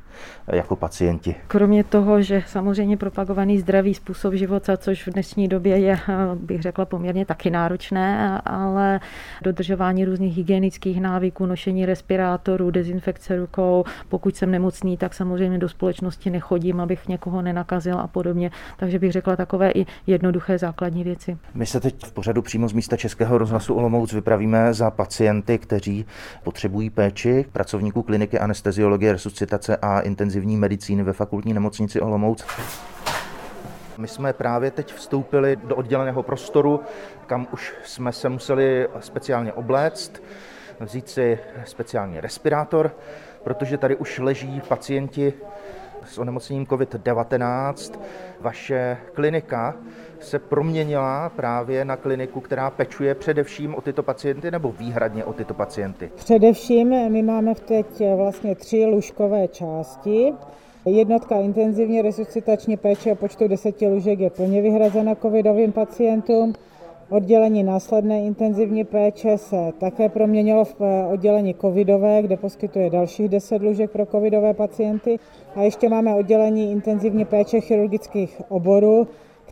jako 0.48 0.76
pacienti? 0.76 1.36
Kromě 1.48 1.84
toho, 1.84 2.22
že 2.22 2.44
samozřejmě 2.48 2.98
propagovaný 2.98 3.60
zdravý 3.60 3.94
způsob 3.94 4.34
života, 4.34 4.78
což 4.78 5.08
v 5.08 5.12
dnešní 5.12 5.48
době 5.48 5.78
je, 5.78 6.00
bych 6.36 6.62
řekla, 6.62 6.86
poměrně 6.86 7.26
taky 7.26 7.50
náročné, 7.50 8.42
ale 8.46 9.00
dodržování 9.44 10.06
různých 10.06 10.38
hygienických 10.38 11.02
návyků, 11.02 11.46
nošení 11.46 11.86
respirátorů, 11.86 12.72
dezinfekce 12.72 13.38
rukou, 13.38 13.84
pokud 14.10 14.36
jsem 14.36 14.52
nemocný, 14.52 14.98
tak 14.98 15.14
samozřejmě 15.14 15.58
do 15.58 15.70
společnosti 15.70 16.30
nechodím, 16.30 16.80
abych 16.80 17.08
někoho 17.08 17.42
nenakazil 17.42 18.00
a 18.00 18.08
podobně. 18.08 18.52
Takže 18.78 19.00
bych 19.00 19.12
řekla 19.12 19.36
takové 19.36 19.72
i 19.72 19.86
jednoduché 20.08 20.58
základní 20.58 21.04
věci. 21.04 21.38
My 21.54 21.66
se 21.66 21.80
teď 21.80 22.06
v 22.06 22.12
pořadu 22.12 22.42
přímo 22.42 22.70
z 22.70 22.74
místa 22.74 22.98
Českého 22.98 23.38
rozhlasu 23.38 23.74
Olomouc 23.74 24.14
vypravíme 24.14 24.74
za 24.74 24.92
pacienty, 24.92 25.58
kteří 25.58 26.06
potřebují 26.44 26.90
péči 26.90 27.46
pracovníků 27.52 28.02
kliniky 28.02 28.40
anesteziologie, 28.40 29.12
resuscitace 29.12 29.78
a 29.78 30.02
intenzivní 30.08 30.58
medicíny 30.58 31.04
ve 31.04 31.14
fakultní 31.14 31.54
nemocnici 31.54 32.02
Olomouc. 32.02 32.46
My 33.98 34.08
jsme 34.08 34.34
právě 34.34 34.72
teď 34.72 34.94
vstoupili 34.94 35.56
do 35.56 35.76
odděleného 35.76 36.24
prostoru, 36.24 36.82
kam 37.28 37.48
už 37.52 37.74
jsme 37.84 38.12
se 38.12 38.30
museli 38.30 38.88
speciálně 39.00 39.54
obléct, 39.54 40.22
vzít 40.80 41.10
si 41.10 41.40
speciální 41.66 42.20
respirátor, 42.22 42.96
protože 43.44 43.78
tady 43.78 43.96
už 43.96 44.20
leží 44.20 44.62
pacienti 44.68 45.34
s 46.06 46.18
onemocněním 46.18 46.66
COVID-19. 46.66 48.00
Vaše 48.42 48.98
klinika 49.14 49.76
se 50.24 50.40
proměnila 50.40 51.30
právě 51.30 51.86
na 51.86 51.96
kliniku, 51.96 52.42
která 52.42 52.70
pečuje 52.70 53.16
především 53.16 53.76
o 53.76 53.82
tyto 53.82 54.04
pacienty 54.04 54.52
nebo 54.52 54.72
výhradně 54.72 55.26
o 55.26 55.34
tyto 55.34 55.54
pacienty? 55.54 56.12
Především 56.16 56.90
my 56.90 57.24
máme 57.24 57.54
v 57.54 57.60
teď 57.60 57.86
vlastně 58.16 58.56
tři 58.56 58.86
lůžkové 58.86 59.48
části. 59.48 60.34
Jednotka 60.86 61.36
intenzivně 61.36 62.02
resuscitační 62.02 62.78
péče 62.78 63.12
o 63.12 63.16
počtu 63.16 63.48
10 63.48 63.82
lůžek 63.82 64.20
je 64.20 64.30
plně 64.30 64.62
vyhrazena 64.62 65.16
covidovým 65.16 65.72
pacientům. 65.72 66.54
Oddělení 67.10 67.64
následné 67.64 68.22
intenzivní 68.22 68.84
péče 68.84 69.38
se 69.38 69.72
také 69.80 70.10
proměnilo 70.10 70.66
v 70.66 70.76
eh, 70.82 71.08
oddělení 71.14 71.56
covidové, 71.62 72.22
kde 72.22 72.38
poskytuje 72.38 72.90
dalších 72.90 73.30
10 73.30 73.62
lůžek 73.62 73.92
pro 73.92 74.06
covidové 74.06 74.54
pacienty. 74.54 75.20
A 75.56 75.62
ještě 75.62 75.90
máme 75.90 76.16
oddělení 76.16 76.72
intenzivní 76.72 77.26
péče 77.26 77.62
chirurgických 77.62 78.42
oborů, 78.50 79.08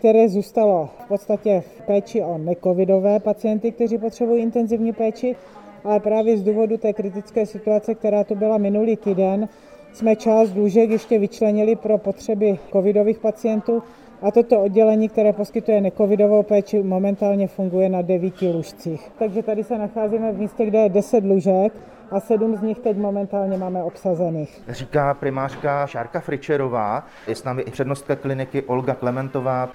které 0.06 0.30
zůstalo 0.30 0.90
v 1.00 1.08
podstatě 1.08 1.64
v 1.78 1.82
péči 1.82 2.22
o 2.22 2.38
necovidové 2.38 3.20
pacienty, 3.20 3.72
kteří 3.72 3.98
potřebují 3.98 4.42
intenzivní 4.42 4.94
péči, 4.94 5.36
ale 5.84 6.00
právě 6.00 6.38
z 6.38 6.44
důvodu 6.44 6.78
té 6.78 6.94
kritické 6.94 7.46
situace, 7.46 7.96
která 7.96 8.24
to 8.24 8.36
byla 8.36 8.58
minulý 8.58 8.96
týden, 8.98 9.50
jsme 9.94 10.16
část 10.16 10.56
lůžek 10.56 10.90
ještě 10.90 11.20
vyčlenili 11.20 11.76
pro 11.76 11.98
potřeby 11.98 12.60
covidových 12.72 13.20
pacientů 13.20 13.84
a 14.22 14.32
toto 14.32 14.62
oddělení, 14.62 15.10
které 15.10 15.34
poskytuje 15.34 15.82
necovidovou 15.82 16.44
péči, 16.44 16.84
momentálně 16.84 17.48
funguje 17.48 17.90
na 17.90 18.02
devíti 18.02 18.50
lůžcích. 18.50 19.12
Takže 19.20 19.44
tady 19.44 19.64
se 19.64 19.78
nacházíme 19.78 20.32
v 20.32 20.40
místě, 20.40 20.66
kde 20.66 20.80
je 20.80 20.90
10 20.90 21.26
lůžek 21.26 21.74
a 22.12 22.20
sedm 22.20 22.56
z 22.56 22.62
nich 22.62 22.80
teď 22.80 22.98
momentálně 22.98 23.58
máme 23.58 23.84
obsazených. 23.84 24.62
Říká 24.70 25.14
primářka 25.14 25.88
Šárka 25.88 26.20
Fričerová, 26.20 27.04
je 27.28 27.36
s 27.36 27.44
námi 27.44 27.62
i 27.62 27.72
přednostka 27.72 28.16
kliniky 28.16 28.62
Olga 28.62 28.94
Klementová. 28.94 29.70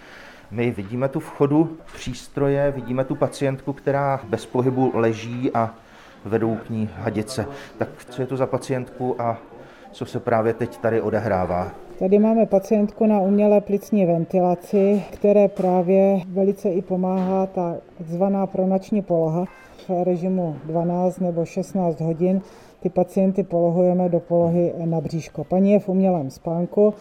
My 0.50 0.70
vidíme 0.70 1.08
tu 1.08 1.20
vchodu 1.20 1.76
přístroje, 1.94 2.70
vidíme 2.70 3.04
tu 3.04 3.14
pacientku, 3.14 3.72
která 3.72 4.20
bez 4.28 4.46
pohybu 4.46 4.90
leží 4.94 5.50
a 5.54 5.75
vedou 6.25 6.56
k 6.56 6.70
ní 6.70 6.90
hadice. 6.96 7.46
Tak 7.78 7.88
co 8.10 8.22
je 8.22 8.26
to 8.26 8.37
za 8.37 8.46
pacientku 8.46 9.22
a 9.22 9.38
co 9.92 10.06
se 10.06 10.20
právě 10.20 10.54
teď 10.54 10.76
tady 10.76 11.00
odehrává? 11.00 11.70
Tady 11.99 12.18
máme 12.18 12.46
pacientku 12.46 13.06
na 13.06 13.20
umělé 13.20 13.60
plicní 13.60 14.06
ventilaci, 14.06 15.02
které 15.12 15.49
právě 15.49 16.20
velice 16.28 16.68
i 16.68 16.82
pomáhá 16.82 17.46
ta 17.46 17.75
takzvaná 17.99 18.46
pronační 18.46 19.02
poloha 19.02 19.44
v 19.88 20.04
režimu 20.04 20.56
12 20.64 21.18
nebo 21.20 21.44
16 21.44 22.00
hodin. 22.00 22.40
Ty 22.80 22.88
pacienty 22.88 23.42
polohujeme 23.42 24.08
do 24.08 24.20
polohy 24.20 24.72
na 24.84 25.00
bříško. 25.00 25.44
Paní 25.44 25.72
je 25.72 25.78
v 25.78 25.88
umělém 25.88 26.30
spánku, 26.30 26.94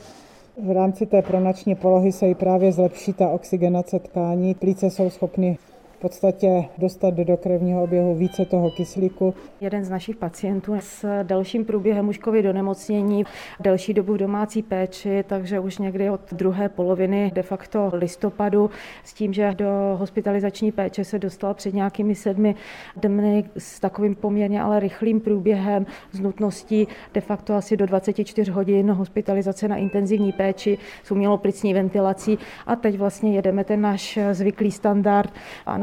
v 0.64 0.72
rámci 0.72 1.06
té 1.06 1.22
pronační 1.22 1.76
polohy 1.76 2.12
se 2.12 2.28
jí 2.28 2.36
právě 2.36 2.72
zlepší 2.72 3.14
ta 3.14 3.30
oxygenace 3.30 4.00
tkání. 4.00 4.54
Plíce 4.54 4.90
jsou 4.90 5.10
schopny 5.10 5.58
podstatě 6.00 6.66
dostat 6.78 7.14
do 7.14 7.38
krevního 7.38 7.84
oběhu 7.84 8.16
více 8.16 8.46
toho 8.46 8.72
kyslíku. 8.72 9.34
Jeden 9.62 9.86
z 9.86 9.90
našich 9.90 10.16
pacientů 10.16 10.76
s 10.80 11.24
dalším 11.24 11.66
průběhem 11.66 12.08
už 12.08 12.20
do 12.42 12.54
nemocnění, 12.54 13.24
delší 13.60 13.94
dobu 13.94 14.14
v 14.14 14.18
domácí 14.18 14.64
péči, 14.64 15.24
takže 15.28 15.60
už 15.60 15.78
někdy 15.78 16.10
od 16.10 16.34
druhé 16.34 16.70
poloviny 16.70 17.32
de 17.36 17.44
facto 17.44 17.90
listopadu 17.94 18.70
s 19.04 19.14
tím, 19.14 19.34
že 19.34 19.56
do 19.58 19.96
hospitalizační 20.00 20.72
péče 20.72 21.04
se 21.04 21.20
dostal 21.20 21.54
před 21.54 21.74
nějakými 21.74 22.16
sedmi 22.16 22.56
dny 22.96 23.44
s 23.58 23.80
takovým 23.80 24.16
poměrně 24.16 24.62
ale 24.62 24.80
rychlým 24.80 25.20
průběhem 25.20 25.86
s 26.12 26.20
nutností 26.20 26.88
de 27.14 27.22
facto 27.22 27.54
asi 27.56 27.78
do 27.78 27.86
24 27.86 28.52
hodin 28.52 28.92
hospitalizace 28.92 29.68
na 29.68 29.76
intenzivní 29.76 30.32
péči 30.32 30.78
s 31.04 31.12
umělou 31.12 31.38
plicní 31.38 31.74
ventilací 31.74 32.40
a 32.68 32.76
teď 32.76 32.98
vlastně 32.98 33.36
jedeme 33.36 33.64
ten 33.64 33.82
náš 33.82 34.20
zvyklý 34.32 34.72
standard 34.72 35.34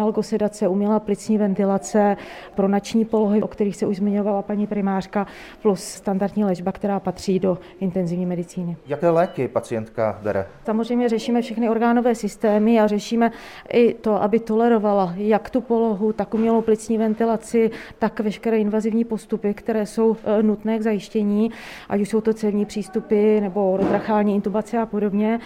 analgosedace, 0.07 0.69
umělá 0.69 1.01
plicní 1.01 1.39
ventilace, 1.39 2.17
pronační 2.55 3.05
polohy, 3.05 3.43
o 3.43 3.49
kterých 3.49 3.77
se 3.77 3.87
už 3.87 3.97
zmiňovala 3.97 4.43
paní 4.43 4.67
primářka, 4.67 5.27
plus 5.63 5.85
standardní 5.85 6.45
léčba, 6.45 6.73
která 6.73 7.01
patří 7.01 7.39
do 7.39 7.59
intenzivní 7.81 8.27
medicíny. 8.27 8.77
Jaké 8.87 9.11
léky 9.11 9.49
pacientka 9.49 10.19
bere? 10.23 10.47
Samozřejmě 10.65 11.09
řešíme 11.09 11.43
všechny 11.43 11.69
orgánové 11.69 12.15
systémy 12.15 12.81
a 12.81 12.87
řešíme 12.87 13.31
i 13.73 13.95
to, 13.95 14.23
aby 14.23 14.41
tolerovala 14.41 15.15
jak 15.17 15.51
tu 15.51 15.61
polohu, 15.61 16.13
tak 16.13 16.35
umělou 16.35 16.63
plicní 16.63 16.99
ventilaci, 16.99 17.71
tak 17.99 18.21
veškeré 18.21 18.59
invazivní 18.59 19.05
postupy, 19.05 19.55
které 19.55 19.87
jsou 19.87 20.17
e, 20.25 20.43
nutné 20.43 20.79
k 20.79 20.83
zajištění, 20.83 21.51
ať 21.89 22.01
už 22.01 22.09
jsou 22.09 22.21
to 22.21 22.35
cévní 22.35 22.65
přístupy 22.65 23.41
nebo 23.41 23.77
rodrachální 23.77 24.35
intubace 24.35 24.79
a 24.79 24.87
podobně. 24.87 25.41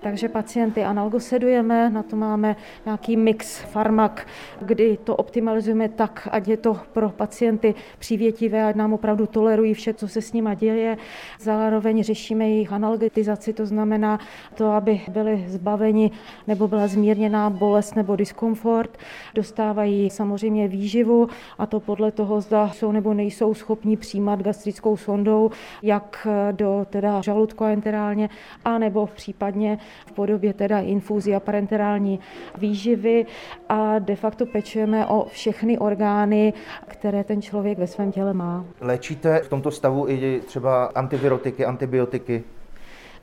Takže 0.00 0.28
pacienty 0.28 0.84
analgosedujeme, 0.84 1.90
na 1.90 2.02
to 2.02 2.16
máme 2.16 2.56
nějaký 2.86 3.16
mix 3.16 3.58
farmak 3.58 4.05
farmak, 4.06 4.26
kdy 4.60 4.98
to 5.04 5.16
optimalizujeme 5.16 5.88
tak, 5.88 6.28
ať 6.30 6.48
je 6.48 6.56
to 6.56 6.76
pro 6.92 7.10
pacienty 7.10 7.74
přívětivé, 7.98 8.64
ať 8.64 8.76
nám 8.76 8.92
opravdu 8.92 9.26
tolerují 9.26 9.74
vše, 9.74 9.94
co 9.94 10.08
se 10.08 10.22
s 10.22 10.32
nimi 10.32 10.50
děje. 10.56 10.96
Zároveň 11.40 12.02
řešíme 12.02 12.48
jejich 12.48 12.72
analgetizaci, 12.72 13.52
to 13.52 13.66
znamená 13.66 14.18
to, 14.54 14.70
aby 14.70 15.00
byli 15.08 15.44
zbaveni 15.48 16.10
nebo 16.46 16.68
byla 16.68 16.86
zmírněná 16.86 17.50
bolest 17.50 17.96
nebo 17.96 18.16
diskomfort. 18.16 18.98
Dostávají 19.34 20.10
samozřejmě 20.10 20.68
výživu 20.68 21.28
a 21.58 21.66
to 21.66 21.80
podle 21.80 22.12
toho, 22.12 22.40
zda 22.40 22.68
jsou 22.68 22.92
nebo 22.92 23.14
nejsou 23.14 23.54
schopni 23.54 23.96
přijímat 23.96 24.42
gastrickou 24.42 24.96
sondou, 24.96 25.50
jak 25.82 26.26
do 26.52 26.86
teda 26.90 27.20
žaludku 27.20 27.64
enterálně, 27.64 28.28
a 28.64 28.78
nebo 28.78 29.06
případně 29.06 29.78
v 30.06 30.12
podobě 30.12 30.52
teda 30.54 30.80
infúzí 30.80 31.34
a 31.34 31.40
parenterální 31.40 32.20
výživy 32.58 33.26
a 33.68 33.95
de 33.98 34.16
facto 34.16 34.46
pečujeme 34.46 35.06
o 35.06 35.24
všechny 35.24 35.78
orgány, 35.78 36.52
které 36.86 37.24
ten 37.24 37.42
člověk 37.42 37.78
ve 37.78 37.86
svém 37.86 38.12
těle 38.12 38.34
má. 38.34 38.64
Léčíte 38.80 39.40
v 39.40 39.48
tomto 39.48 39.70
stavu 39.70 40.08
i 40.08 40.40
třeba 40.46 40.84
antivirotiky, 40.84 41.64
antibiotiky? 41.64 42.44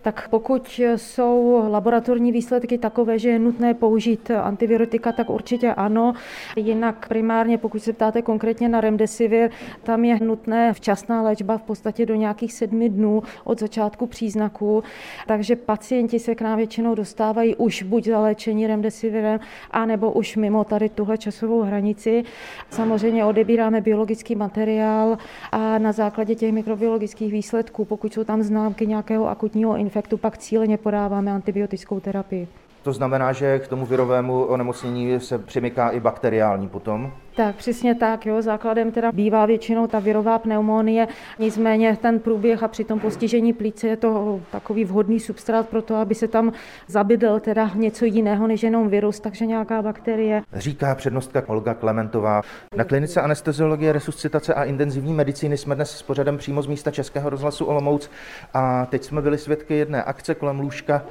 Tak 0.03 0.27
pokud 0.29 0.81
jsou 0.95 1.63
laboratorní 1.69 2.31
výsledky 2.31 2.77
takové, 2.77 3.19
že 3.19 3.29
je 3.29 3.39
nutné 3.39 3.73
použít 3.73 4.31
antivirotika, 4.31 5.11
tak 5.11 5.29
určitě 5.29 5.73
ano. 5.73 6.13
Jinak 6.55 7.07
primárně, 7.07 7.57
pokud 7.57 7.83
se 7.83 7.93
ptáte 7.93 8.21
konkrétně 8.21 8.69
na 8.69 8.81
remdesivir, 8.81 9.51
tam 9.83 10.05
je 10.05 10.19
nutné 10.19 10.73
včasná 10.73 11.21
léčba 11.21 11.57
v 11.57 11.61
podstatě 11.61 12.05
do 12.05 12.15
nějakých 12.15 12.53
sedmi 12.53 12.89
dnů 12.89 13.23
od 13.43 13.59
začátku 13.59 14.05
příznaků, 14.05 14.83
takže 15.27 15.55
pacienti 15.55 16.19
se 16.19 16.35
k 16.35 16.41
nám 16.41 16.57
většinou 16.57 16.95
dostávají 16.95 17.55
už 17.55 17.83
buď 17.83 18.07
za 18.07 18.19
léčení 18.19 18.67
remdesivirem, 18.67 19.39
anebo 19.71 20.11
už 20.11 20.35
mimo 20.35 20.63
tady 20.63 20.89
tuhle 20.89 21.17
časovou 21.17 21.61
hranici. 21.61 22.23
Samozřejmě 22.69 23.25
odebíráme 23.25 23.81
biologický 23.81 24.35
materiál 24.35 25.17
a 25.51 25.77
na 25.77 25.91
základě 25.91 26.35
těch 26.35 26.51
mikrobiologických 26.51 27.31
výsledků, 27.31 27.85
pokud 27.85 28.13
jsou 28.13 28.23
tam 28.23 28.43
známky 28.43 28.87
nějakého 28.87 29.29
akutního 29.29 29.77
infektu, 29.93 30.17
pak 30.17 30.37
cíleně 30.37 30.77
podáváme 30.77 31.31
antibiotickou 31.31 31.99
terapii. 31.99 32.47
To 32.83 32.93
znamená, 32.93 33.33
že 33.33 33.59
k 33.59 33.67
tomu 33.67 33.85
virovému 33.85 34.43
onemocnění 34.43 35.19
se 35.19 35.37
přimyká 35.37 35.89
i 35.89 35.99
bakteriální 35.99 36.69
potom? 36.69 37.11
Tak 37.35 37.55
přesně 37.55 37.95
tak, 37.95 38.25
jo. 38.25 38.41
Základem 38.41 38.91
teda 38.91 39.11
bývá 39.11 39.45
většinou 39.45 39.87
ta 39.87 39.99
virová 39.99 40.39
pneumonie, 40.39 41.07
nicméně 41.39 41.97
ten 42.01 42.19
průběh 42.19 42.63
a 42.63 42.67
při 42.67 42.83
tom 42.83 42.99
postižení 42.99 43.53
plíce 43.53 43.87
je 43.87 43.97
to 43.97 44.41
takový 44.51 44.85
vhodný 44.85 45.19
substrát 45.19 45.69
pro 45.69 45.81
to, 45.81 45.95
aby 45.95 46.15
se 46.15 46.27
tam 46.27 46.51
zabydl 46.87 47.39
teda 47.39 47.71
něco 47.75 48.05
jiného 48.05 48.47
než 48.47 48.63
jenom 48.63 48.89
virus, 48.89 49.19
takže 49.19 49.45
nějaká 49.45 49.81
bakterie. 49.81 50.41
Říká 50.53 50.95
přednostka 50.95 51.43
Olga 51.47 51.73
Klementová. 51.73 52.41
Na 52.75 52.83
klinice 52.83 53.21
anesteziologie, 53.21 53.91
resuscitace 53.93 54.53
a 54.53 54.63
intenzivní 54.63 55.13
medicíny 55.13 55.57
jsme 55.57 55.75
dnes 55.75 55.91
s 55.91 56.01
pořadem 56.01 56.37
přímo 56.37 56.61
z 56.61 56.67
místa 56.67 56.91
Českého 56.91 57.29
rozhlasu 57.29 57.65
Olomouc 57.65 58.09
a 58.53 58.85
teď 58.85 59.03
jsme 59.03 59.21
byli 59.21 59.37
svědky 59.37 59.73
jedné 59.73 60.03
akce 60.03 60.35
kolem 60.35 60.59
lůžka 60.59 61.05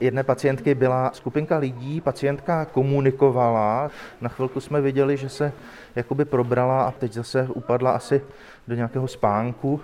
jedné 0.00 0.22
pacientky 0.22 0.74
byla 0.74 1.10
skupinka 1.14 1.58
lidí, 1.58 2.00
pacientka 2.00 2.64
komunikovala, 2.64 3.90
na 4.20 4.28
chvilku 4.28 4.60
jsme 4.60 4.80
viděli, 4.80 5.16
že 5.16 5.28
se 5.28 5.52
jakoby 5.96 6.24
probrala 6.24 6.82
a 6.82 6.90
teď 6.90 7.12
zase 7.12 7.48
upadla 7.54 7.90
asi 7.90 8.22
do 8.68 8.74
nějakého 8.74 9.08
spánku. 9.08 9.80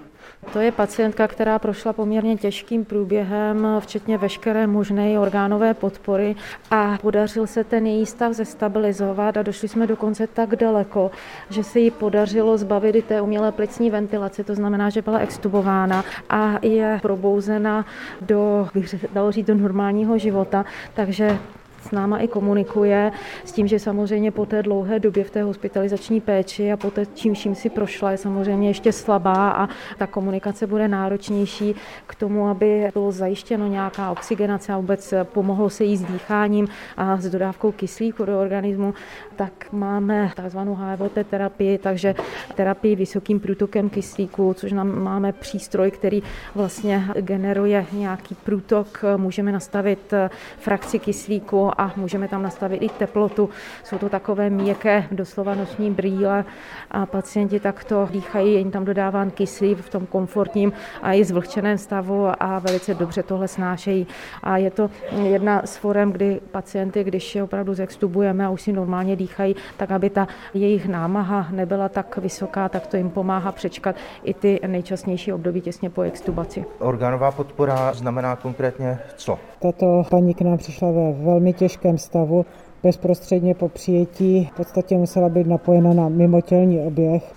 To 0.52 0.60
je 0.60 0.72
pacientka, 0.72 1.28
která 1.28 1.58
prošla 1.58 1.92
poměrně 1.92 2.36
těžkým 2.36 2.84
průběhem, 2.84 3.66
včetně 3.80 4.18
veškeré 4.18 4.66
možné 4.66 5.18
orgánové 5.18 5.74
podpory 5.74 6.36
a 6.70 6.98
podařil 7.02 7.46
se 7.46 7.64
ten 7.64 7.86
její 7.86 8.06
stav 8.06 8.32
zestabilizovat 8.32 9.36
a 9.36 9.42
došli 9.42 9.68
jsme 9.68 9.86
dokonce 9.86 10.26
tak 10.26 10.56
daleko, 10.56 11.10
že 11.50 11.64
se 11.64 11.80
jí 11.80 11.90
podařilo 11.90 12.58
zbavit 12.58 12.94
i 12.94 13.02
té 13.02 13.20
umělé 13.20 13.52
plicní 13.52 13.90
ventilace, 13.90 14.44
to 14.44 14.54
znamená, 14.54 14.90
že 14.90 15.02
byla 15.02 15.18
extubována 15.18 16.04
a 16.30 16.58
je 16.62 16.98
probouzena 17.02 17.86
do, 18.20 18.68
bych 18.74 18.94
dalo 19.12 19.32
říct, 19.32 19.46
do 19.46 19.54
normálního 19.54 20.18
života, 20.18 20.64
takže 20.94 21.38
s 21.82 21.90
náma 21.90 22.18
i 22.18 22.28
komunikuje 22.28 23.12
s 23.44 23.52
tím, 23.52 23.66
že 23.66 23.78
samozřejmě 23.78 24.30
po 24.30 24.46
té 24.46 24.62
dlouhé 24.62 25.00
době 25.00 25.24
v 25.24 25.30
té 25.30 25.42
hospitalizační 25.42 26.20
péči 26.20 26.72
a 26.72 26.76
po 26.76 26.90
té, 26.90 27.06
čím 27.06 27.34
vším 27.34 27.54
si 27.54 27.70
prošla, 27.70 28.10
je 28.10 28.16
samozřejmě 28.16 28.68
ještě 28.68 28.92
slabá 28.92 29.50
a 29.50 29.68
ta 29.98 30.06
komunikace 30.06 30.66
bude 30.66 30.88
náročnější 30.88 31.74
k 32.06 32.14
tomu, 32.14 32.48
aby 32.48 32.90
bylo 32.92 33.12
zajištěno 33.12 33.66
nějaká 33.66 34.10
oxygenace 34.10 34.72
a 34.72 34.76
vůbec 34.76 35.14
pomohlo 35.24 35.70
se 35.70 35.84
jí 35.84 35.96
s 35.96 36.02
dýcháním 36.02 36.68
a 36.96 37.16
s 37.16 37.30
dodávkou 37.30 37.72
kyslíku 37.72 38.24
do 38.24 38.40
organismu, 38.40 38.94
tak 39.36 39.52
máme 39.72 40.30
takzvanou 40.36 40.74
HVT 40.74 41.26
terapii, 41.30 41.78
takže 41.78 42.14
terapii 42.54 42.96
vysokým 42.96 43.40
průtokem 43.40 43.90
kyslíku, 43.90 44.54
což 44.54 44.72
nám 44.72 45.02
máme 45.02 45.32
přístroj, 45.32 45.90
který 45.90 46.22
vlastně 46.54 47.04
generuje 47.20 47.86
nějaký 47.92 48.34
průtok, 48.34 49.04
můžeme 49.16 49.52
nastavit 49.52 50.14
frakci 50.58 50.98
kyslíku 50.98 51.71
a 51.78 51.92
můžeme 51.96 52.28
tam 52.28 52.42
nastavit 52.42 52.82
i 52.82 52.88
teplotu. 52.88 53.50
Jsou 53.84 53.98
to 53.98 54.08
takové 54.08 54.50
měkké, 54.50 55.04
doslova 55.10 55.54
noční 55.54 55.90
brýle 55.90 56.44
a 56.90 57.06
pacienti 57.06 57.60
takto 57.60 58.08
dýchají, 58.10 58.52
je 58.52 58.58
jim 58.58 58.70
tam 58.70 58.84
dodáván 58.84 59.30
kyslík 59.30 59.78
v 59.78 59.88
tom 59.88 60.06
komfortním 60.06 60.72
a 61.02 61.12
i 61.12 61.24
zvlhčeném 61.24 61.78
stavu 61.78 62.26
a 62.40 62.58
velice 62.58 62.94
dobře 62.94 63.22
tohle 63.22 63.48
snášejí. 63.48 64.06
A 64.42 64.56
je 64.56 64.70
to 64.70 64.90
jedna 65.22 65.62
z 65.64 65.76
forem, 65.76 66.12
kdy 66.12 66.40
pacienty, 66.50 67.04
když 67.04 67.34
je 67.34 67.42
opravdu 67.42 67.74
zextubujeme 67.74 68.46
a 68.46 68.50
už 68.50 68.62
si 68.62 68.72
normálně 68.72 69.16
dýchají, 69.16 69.56
tak 69.76 69.90
aby 69.90 70.10
ta 70.10 70.28
jejich 70.54 70.88
námaha 70.88 71.46
nebyla 71.50 71.88
tak 71.88 72.16
vysoká, 72.16 72.68
tak 72.68 72.86
to 72.86 72.96
jim 72.96 73.10
pomáhá 73.10 73.52
přečkat 73.52 73.96
i 74.24 74.34
ty 74.34 74.60
nejčastnější 74.66 75.32
období 75.32 75.60
těsně 75.60 75.90
po 75.90 76.02
extubaci. 76.02 76.64
Orgánová 76.78 77.30
podpora 77.30 77.92
znamená 77.92 78.36
konkrétně 78.36 78.98
co? 79.16 79.38
Tato 79.58 80.02
paní 80.10 80.34
k 80.34 80.40
nám 80.40 80.58
přišla 80.58 80.90
ve 80.90 81.12
velmi 81.24 81.52
těžkém 81.62 81.99
stavu. 81.99 82.47
Bezprostředně 82.83 83.54
po 83.54 83.69
přijetí 83.69 84.49
v 84.52 84.57
podstatě 84.57 84.97
musela 84.97 85.28
být 85.28 85.47
napojena 85.47 85.95
na 85.95 86.09
mimotělní 86.09 86.81
oběh, 86.81 87.35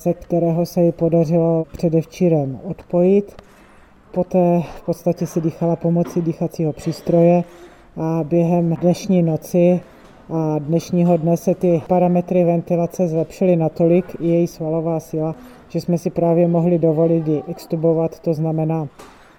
ze 0.00 0.12
kterého 0.14 0.66
se 0.66 0.82
jí 0.82 0.92
podařilo 0.92 1.66
předevčírem 1.72 2.60
odpojit. 2.64 3.42
Poté 4.14 4.62
v 4.76 4.82
podstatě 4.82 5.26
si 5.26 5.40
dýchala 5.40 5.76
pomocí 5.76 6.22
dýchacího 6.22 6.72
přístroje 6.72 7.44
a 7.96 8.24
během 8.24 8.76
dnešní 8.80 9.22
noci 9.22 9.80
a 10.30 10.58
dnešního 10.58 11.16
dne 11.16 11.36
se 11.36 11.54
ty 11.54 11.82
parametry 11.88 12.44
ventilace 12.44 13.08
zlepšily 13.08 13.56
natolik, 13.56 14.16
i 14.20 14.26
její 14.26 14.46
svalová 14.46 15.00
síla, 15.00 15.34
že 15.68 15.80
jsme 15.80 15.98
si 15.98 16.10
právě 16.10 16.48
mohli 16.48 16.78
dovolit 16.78 17.28
ji 17.28 17.42
extubovat, 17.48 18.20
to 18.20 18.34
znamená 18.34 18.88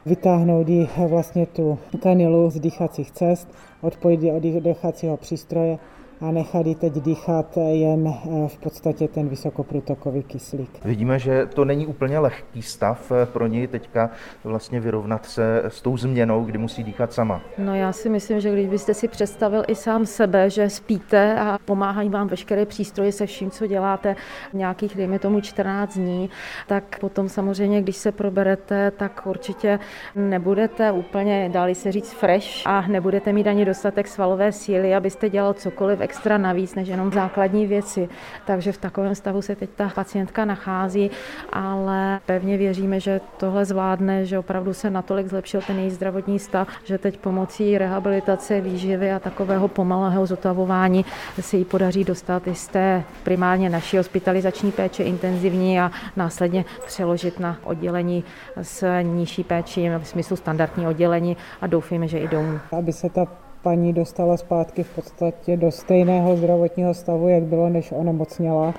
vytáhnout 0.06 0.70
jí 0.70 0.90
vlastně 1.08 1.46
tu 1.46 1.80
kanilu 2.04 2.50
z 2.50 2.60
dýchacích 2.60 3.12
cest, 3.12 3.48
odpojit 3.82 4.24
ji 4.24 4.32
od 4.32 4.44
dýchacího 4.44 5.18
přístroje 5.18 5.80
a 6.22 6.32
nechat 6.32 6.66
ji 6.66 6.76
teď 6.76 6.94
dýchat 6.94 7.58
jen 7.58 8.08
eh, 8.08 8.48
v 8.48 8.58
podstatě 8.58 9.08
ten 9.08 9.30
vysokoprůtokový 9.30 10.24
kyslík. 10.24 10.86
Vidíme, 10.86 11.20
že 11.20 11.46
to 11.46 11.66
není 11.66 11.88
úplně 11.88 12.20
lehký 12.20 12.62
stav 12.62 13.12
eh, 13.12 13.26
pro 13.26 13.48
ní 13.48 13.68
teďka 13.68 14.10
vlastně 14.44 14.80
vyrovnat 14.80 15.26
se 15.26 15.64
s 15.68 15.82
tou 15.82 15.98
změnou, 15.98 16.44
kdy 16.44 16.58
musí 16.58 16.84
dýchat 16.84 17.14
sama. 17.14 17.42
No 17.58 17.76
já 17.76 17.92
si 17.92 18.10
myslím, 18.10 18.40
že 18.40 18.52
když 18.52 18.68
byste 18.68 18.94
si 18.94 19.08
představil 19.08 19.64
i 19.68 19.76
sám 19.76 20.06
sebe, 20.06 20.50
že 20.50 20.70
spíte 20.70 21.40
a 21.40 21.58
pomáhají 21.66 22.10
vám 22.10 22.28
veškeré 22.28 22.66
přístroje 22.66 23.12
se 23.12 23.26
vším, 23.26 23.52
co 23.52 23.68
děláte 23.68 24.16
nějakých, 24.54 24.96
dejme 24.96 25.20
tomu 25.20 25.42
14 25.42 25.94
dní, 25.96 26.30
tak 26.68 27.00
potom 27.00 27.30
samozřejmě, 27.30 27.82
když 27.82 27.96
se 27.96 28.12
proberete, 28.12 28.92
tak 28.92 29.22
určitě 29.26 29.80
nebudete 30.16 30.92
úplně, 30.92 31.50
dali 31.54 31.76
se 31.76 31.92
říct, 31.92 32.14
fresh 32.14 32.48
a 32.66 32.88
nebudete 32.88 33.34
mít 33.34 33.48
ani 33.48 33.66
dostatek 33.66 34.08
svalové 34.08 34.52
síly, 34.52 34.96
abyste 34.96 35.30
dělal 35.30 35.54
cokoliv 35.54 36.02
extra 36.10 36.38
navíc, 36.38 36.76
než 36.76 36.88
jenom 36.88 37.12
základní 37.12 37.68
věci. 37.68 38.10
Takže 38.46 38.72
v 38.72 38.78
takovém 38.78 39.16
stavu 39.16 39.42
se 39.42 39.56
teď 39.56 39.70
ta 39.76 39.90
pacientka 39.90 40.46
nachází, 40.46 41.12
ale 41.54 42.20
pevně 42.26 42.58
věříme, 42.58 43.00
že 43.00 43.22
tohle 43.38 43.66
zvládne, 43.66 44.26
že 44.26 44.40
opravdu 44.40 44.74
se 44.74 44.90
natolik 44.90 45.28
zlepšil 45.28 45.62
ten 45.62 45.80
její 45.80 45.90
zdravotní 45.90 46.40
stav, 46.40 46.68
že 46.84 46.98
teď 46.98 47.18
pomocí 47.18 47.78
rehabilitace, 47.78 48.62
výživy 48.62 49.12
a 49.12 49.20
takového 49.20 49.68
pomalého 49.68 50.26
zotavování 50.26 51.06
se 51.40 51.58
jí 51.58 51.66
podaří 51.66 52.04
dostat 52.04 52.48
i 52.48 52.56
z 52.56 52.68
té 52.68 53.04
primárně 53.24 53.70
naší 53.70 53.98
hospitalizační 53.98 54.72
péče 54.72 55.04
intenzivní 55.04 55.80
a 55.80 55.92
následně 56.16 56.66
přeložit 56.86 57.40
na 57.40 57.58
oddělení 57.64 58.24
s 58.62 59.02
nižší 59.02 59.44
péči, 59.44 59.90
v 60.00 60.08
smyslu 60.08 60.36
standardní 60.36 60.88
oddělení 60.88 61.38
a 61.62 61.68
doufejme, 61.68 62.08
že 62.08 62.18
i 62.18 62.28
domů. 62.28 62.60
Aby 62.78 62.94
se 62.94 63.10
ta 63.10 63.49
paní 63.64 63.94
dostala 63.94 64.38
zpátky 64.38 64.84
v 64.84 64.96
podstatě 64.96 65.58
do 65.58 65.72
stejného 65.72 66.38
zdravotního 66.38 66.94
stavu, 66.94 67.28
jak 67.28 67.44
bylo, 67.44 67.70
než 67.70 67.92
onemocněla, 67.92 68.74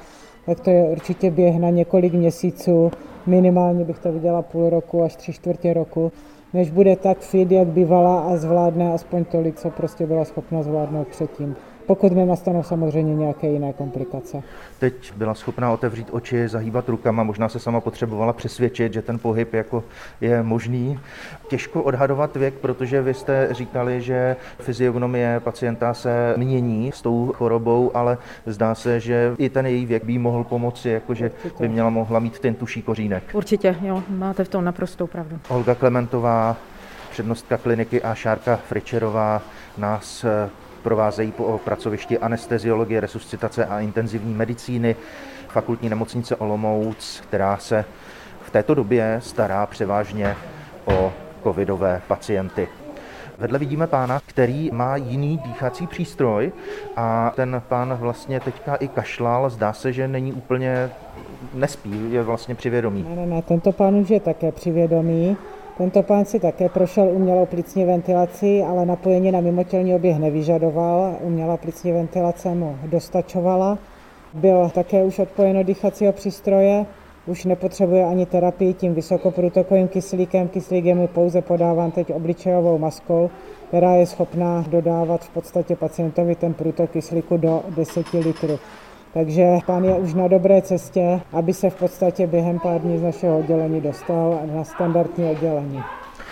tak 0.46 0.60
to 0.60 0.70
je 0.70 0.84
určitě 0.84 1.30
běh 1.30 1.58
na 1.58 1.70
několik 1.70 2.12
měsíců. 2.12 2.90
Minimálně 3.26 3.84
bych 3.84 3.98
to 3.98 4.12
viděla 4.12 4.42
půl 4.42 4.70
roku 4.70 5.02
až 5.02 5.16
tři 5.16 5.32
čtvrtě 5.32 5.74
roku, 5.74 6.12
než 6.54 6.70
bude 6.70 6.96
tak 6.96 7.18
fit, 7.18 7.50
jak 7.50 7.68
bývala 7.68 8.20
a 8.20 8.36
zvládne 8.36 8.92
aspoň 8.92 9.24
tolik, 9.24 9.56
co 9.56 9.70
prostě 9.70 10.06
byla 10.06 10.24
schopna 10.24 10.62
zvládnout 10.62 11.08
předtím 11.08 11.56
pokud 11.90 12.12
nenastanou 12.12 12.62
samozřejmě 12.62 13.14
nějaké 13.14 13.46
jiné 13.46 13.72
komplikace. 13.72 14.42
Teď 14.78 15.12
byla 15.16 15.34
schopná 15.34 15.72
otevřít 15.72 16.08
oči, 16.10 16.48
zahýbat 16.48 16.88
rukama, 16.88 17.22
možná 17.22 17.48
se 17.48 17.58
sama 17.58 17.80
potřebovala 17.80 18.32
přesvědčit, 18.32 18.92
že 18.92 19.02
ten 19.02 19.18
pohyb 19.18 19.54
jako 19.54 19.84
je 20.20 20.42
možný. 20.42 21.00
Těžko 21.48 21.82
odhadovat 21.82 22.36
věk, 22.36 22.54
protože 22.54 23.02
vy 23.02 23.14
jste 23.14 23.48
říkali, 23.50 24.00
že 24.00 24.36
fyziognomie 24.58 25.40
pacienta 25.40 25.94
se 25.94 26.34
mění 26.36 26.92
s 26.92 27.02
tou 27.02 27.32
chorobou, 27.34 27.90
ale 27.94 28.18
zdá 28.46 28.74
se, 28.74 29.00
že 29.00 29.34
i 29.38 29.48
ten 29.48 29.66
její 29.66 29.86
věk 29.86 30.04
by 30.04 30.18
mohl 30.18 30.44
pomoci, 30.44 30.88
jakože 30.88 31.30
by 31.60 31.68
měla 31.68 31.90
mohla 31.90 32.18
mít 32.18 32.38
ten 32.38 32.54
tuší 32.54 32.82
kořínek. 32.82 33.22
Určitě, 33.32 33.76
jo, 33.82 34.02
máte 34.08 34.44
v 34.44 34.48
tom 34.48 34.64
naprostou 34.64 35.06
pravdu. 35.06 35.38
Olga 35.48 35.74
Klementová, 35.74 36.56
přednostka 37.10 37.56
kliniky 37.56 38.02
a 38.02 38.14
Šárka 38.14 38.56
Fričerová 38.56 39.42
nás 39.78 40.24
provázejí 40.82 41.32
po 41.32 41.60
pracovišti 41.64 42.18
anesteziologie, 42.18 43.00
resuscitace 43.00 43.66
a 43.66 43.80
intenzivní 43.80 44.34
medicíny 44.34 44.96
fakultní 45.48 45.88
nemocnice 45.88 46.36
Olomouc, 46.36 47.22
která 47.28 47.56
se 47.56 47.84
v 48.42 48.50
této 48.50 48.74
době 48.74 49.16
stará 49.22 49.66
převážně 49.66 50.36
o 50.84 51.12
covidové 51.42 52.02
pacienty. 52.08 52.68
Vedle 53.38 53.58
vidíme 53.58 53.86
pána, 53.86 54.20
který 54.26 54.70
má 54.72 54.96
jiný 54.96 55.38
dýchací 55.44 55.86
přístroj 55.86 56.52
a 56.96 57.32
ten 57.36 57.62
pán 57.68 57.94
vlastně 57.94 58.40
teďka 58.40 58.74
i 58.74 58.88
kašlal. 58.88 59.50
Zdá 59.50 59.72
se, 59.72 59.92
že 59.92 60.08
není 60.08 60.32
úplně 60.32 60.90
nespí, 61.54 62.12
je 62.12 62.22
vlastně 62.22 62.54
přivědomý. 62.54 63.06
Ne, 63.08 63.26
ne, 63.26 63.42
tento 63.42 63.72
pán 63.72 63.94
už 63.94 64.10
je 64.10 64.20
také 64.20 64.52
přivědomý. 64.52 65.36
Tento 65.80 66.02
pán 66.02 66.24
si 66.24 66.40
také 66.40 66.68
prošel 66.68 67.08
umělou 67.08 67.46
plicní 67.46 67.84
ventilaci, 67.84 68.62
ale 68.62 68.86
napojení 68.86 69.32
na 69.32 69.40
mimotělní 69.40 69.94
oběh 69.94 70.18
nevyžadoval. 70.18 71.16
Umělá 71.20 71.56
plicní 71.56 71.92
ventilace 71.92 72.54
mu 72.54 72.76
dostačovala. 72.84 73.78
Byl 74.34 74.70
také 74.74 75.04
už 75.04 75.18
odpojeno 75.18 75.62
dýchacího 75.62 76.12
přístroje, 76.12 76.86
už 77.26 77.44
nepotřebuje 77.44 78.04
ani 78.04 78.26
terapii 78.26 78.74
tím 78.74 78.94
vysokoprůtokovým 78.94 79.88
kyslíkem. 79.88 80.48
Kyslík 80.48 80.84
je 80.84 80.94
mu 80.94 81.06
pouze 81.06 81.42
podáván 81.42 81.90
teď 81.90 82.12
obličejovou 82.12 82.78
maskou, 82.78 83.30
která 83.68 83.94
je 83.94 84.06
schopná 84.06 84.64
dodávat 84.68 85.24
v 85.24 85.30
podstatě 85.30 85.76
pacientovi 85.76 86.34
ten 86.34 86.54
průtok 86.54 86.90
kyslíku 86.90 87.36
do 87.36 87.62
10 87.76 88.06
litrů. 88.12 88.58
Takže 89.12 89.58
pán 89.66 89.84
je 89.84 89.94
už 89.94 90.14
na 90.14 90.28
dobré 90.28 90.62
cestě, 90.62 91.20
aby 91.32 91.54
se 91.54 91.70
v 91.70 91.74
podstatě 91.74 92.26
během 92.26 92.58
pár 92.60 92.80
dní 92.80 92.98
z 92.98 93.02
našeho 93.02 93.38
oddělení 93.38 93.80
dostal 93.80 94.40
na 94.54 94.64
standardní 94.64 95.30
oddělení. 95.30 95.82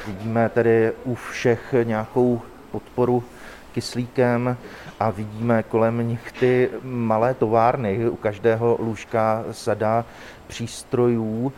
Vidíme 0.07 0.49
tedy 0.49 0.93
u 1.05 1.15
všech 1.15 1.75
nějakou 1.85 2.41
podporu 2.71 3.25
kyslíkem 3.73 4.57
a 5.01 5.11
vidíme 5.11 5.63
kolem 5.63 6.09
nich 6.09 6.33
ty 6.41 6.71
malé 6.83 7.35
továrny, 7.35 8.09
u 8.09 8.17
každého 8.17 8.77
lůžka 8.81 9.45
sada 9.51 10.05
přístrojů 10.47 11.53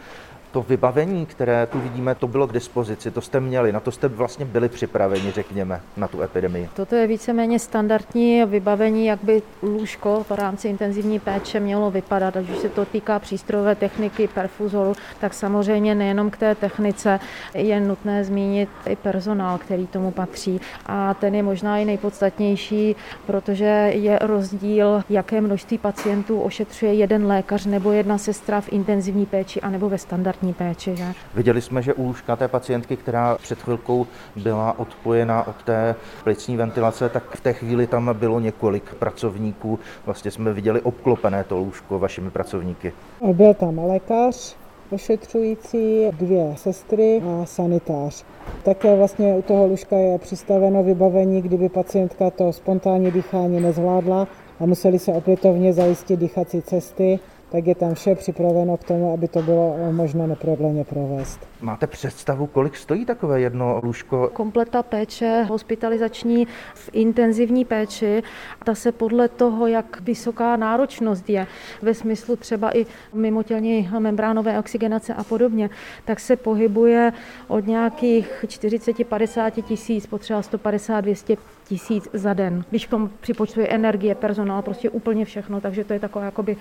to 0.53 0.63
vybavení, 0.63 1.27
které 1.27 1.67
tu 1.67 1.81
vidíme, 1.81 2.15
to 2.15 2.29
bylo 2.29 2.47
k 2.47 2.53
dispozici, 2.53 3.11
to 3.11 3.21
jste 3.21 3.41
měli, 3.41 3.73
na 3.73 3.81
to 3.81 3.93
jste 3.93 4.09
vlastně 4.09 4.45
byli 4.45 4.69
připraveni, 4.69 5.31
řekněme, 5.31 5.81
na 5.97 6.09
tu 6.09 6.23
epidemii. 6.23 6.69
Toto 6.77 6.95
je 6.95 7.07
víceméně 7.07 7.59
standardní 7.59 8.45
vybavení, 8.45 9.07
jak 9.07 9.25
by 9.25 9.43
lůžko 9.63 10.25
v 10.29 10.31
rámci 10.31 10.69
intenzivní 10.69 11.19
péče 11.19 11.61
mělo 11.61 11.91
vypadat, 11.91 12.37
ať 12.37 12.51
už 12.51 12.59
se 12.59 12.69
to 12.69 12.85
týká 12.85 13.19
přístrojové 13.19 13.75
techniky, 13.75 14.29
perfuzoru, 14.29 14.93
tak 15.21 15.35
samozřejmě 15.35 15.95
nejenom 15.95 16.31
k 16.31 16.37
té 16.37 16.55
technice 16.55 17.21
je 17.55 17.81
nutné 17.81 18.25
zmínit 18.25 18.69
i 18.87 18.97
personál, 18.97 19.59
který 19.59 19.87
tomu 19.87 20.11
patří. 20.11 20.61
A 20.87 21.15
ten 21.15 21.35
je 21.35 21.43
možná 21.43 21.79
i 21.79 21.85
nejpodstatnější, 21.85 22.97
protože 23.27 23.91
je 23.95 24.19
rozdíl, 24.23 25.03
jaké 25.11 25.41
množství 25.41 25.79
pacientů 25.79 26.41
ošetřuje 26.41 26.95
jeden 26.95 27.27
lékař 27.27 27.67
nebo 27.67 27.93
jedna 27.93 28.19
sestra 28.19 28.61
v 28.61 28.73
intenzivní 28.73 29.27
péči 29.27 29.61
anebo 29.61 29.89
ve 29.89 29.99
standardní 29.99 30.40
zdravotní 30.41 30.53
péči. 30.53 30.97
Že? 30.97 31.05
Viděli 31.35 31.61
jsme, 31.61 31.83
že 31.83 31.95
u 31.95 32.05
lůžka 32.05 32.37
té 32.37 32.49
pacientky, 32.49 32.97
která 32.97 33.37
před 33.43 33.63
chvilkou 33.63 34.07
byla 34.37 34.79
odpojena 34.79 35.47
od 35.47 35.63
té 35.63 35.95
plicní 36.25 36.57
ventilace, 36.57 37.09
tak 37.09 37.37
v 37.37 37.41
té 37.41 37.53
chvíli 37.53 37.87
tam 37.87 38.11
bylo 38.13 38.41
několik 38.41 38.95
pracovníků. 38.95 39.79
Vlastně 40.07 40.31
jsme 40.31 40.53
viděli 40.53 40.81
obklopené 40.81 41.45
to 41.45 41.59
lůžko 41.59 41.99
vašimi 41.99 42.31
pracovníky. 42.31 42.93
Byl 43.33 43.55
tam 43.55 43.79
lékař, 43.79 44.57
ošetřující, 44.91 46.07
dvě 46.13 46.53
sestry 46.57 47.23
a 47.23 47.47
sanitář. 47.47 48.25
Také 48.63 48.97
vlastně 48.97 49.35
u 49.35 49.43
toho 49.43 49.67
lůžka 49.67 49.97
je 49.97 50.19
přistaveno 50.19 50.83
vybavení, 50.83 51.43
kdyby 51.43 51.69
pacientka 51.69 52.31
to 52.31 52.53
spontánní 52.53 53.11
dýchání 53.11 53.61
nezvládla 53.61 54.29
a 54.61 54.67
museli 54.67 54.99
se 54.99 55.13
opětovně 55.13 55.73
zajistit 55.73 56.21
dýchací 56.21 56.63
cesty 56.63 57.19
tak 57.51 57.67
je 57.67 57.75
tam 57.75 57.95
vše 57.95 58.15
připraveno 58.15 58.77
k 58.77 58.85
tomu, 58.85 59.13
aby 59.13 59.29
to 59.29 59.43
bylo 59.43 59.77
možno 59.93 60.27
neprodleně 60.27 60.85
provést. 60.85 61.50
Máte 61.63 61.87
představu, 61.87 62.47
kolik 62.47 62.77
stojí 62.77 63.05
takové 63.05 63.41
jedno 63.41 63.81
lůžko? 63.83 64.31
Kompleta 64.33 64.83
péče 64.83 65.47
hospitalizační 65.49 66.47
v 66.75 66.91
intenzivní 66.93 67.65
péči, 67.65 68.23
ta 68.65 68.75
se 68.75 68.93
podle 68.93 69.29
toho, 69.29 69.67
jak 69.67 70.01
vysoká 70.01 70.57
náročnost 70.57 71.31
je, 71.31 71.47
ve 71.83 71.95
smyslu 71.95 72.37
třeba 72.37 72.77
i 72.77 72.87
mimotělní 73.13 73.91
membránové 73.99 74.59
oxygenace 74.59 75.15
a 75.15 75.25
podobně, 75.25 75.71
tak 76.05 76.21
se 76.21 76.37
pohybuje 76.37 77.13
od 77.49 77.67
nějakých 77.67 78.45
40-50 78.47 79.63
tisíc, 79.63 80.07
potřeba 80.07 80.41
150-200 80.41 81.37
tisíc 81.65 82.09
za 82.13 82.35
den. 82.35 82.65
Když 82.71 82.87
k 82.87 82.91
tomu 82.91 83.11
připočtuje 83.21 83.69
energie, 83.69 84.15
personál, 84.15 84.63
prostě 84.63 84.91
úplně 84.91 85.25
všechno, 85.25 85.61
takže 85.61 85.85
to 85.85 85.93
je 85.93 86.01
takové 86.01 86.25
jakoby 86.25 86.57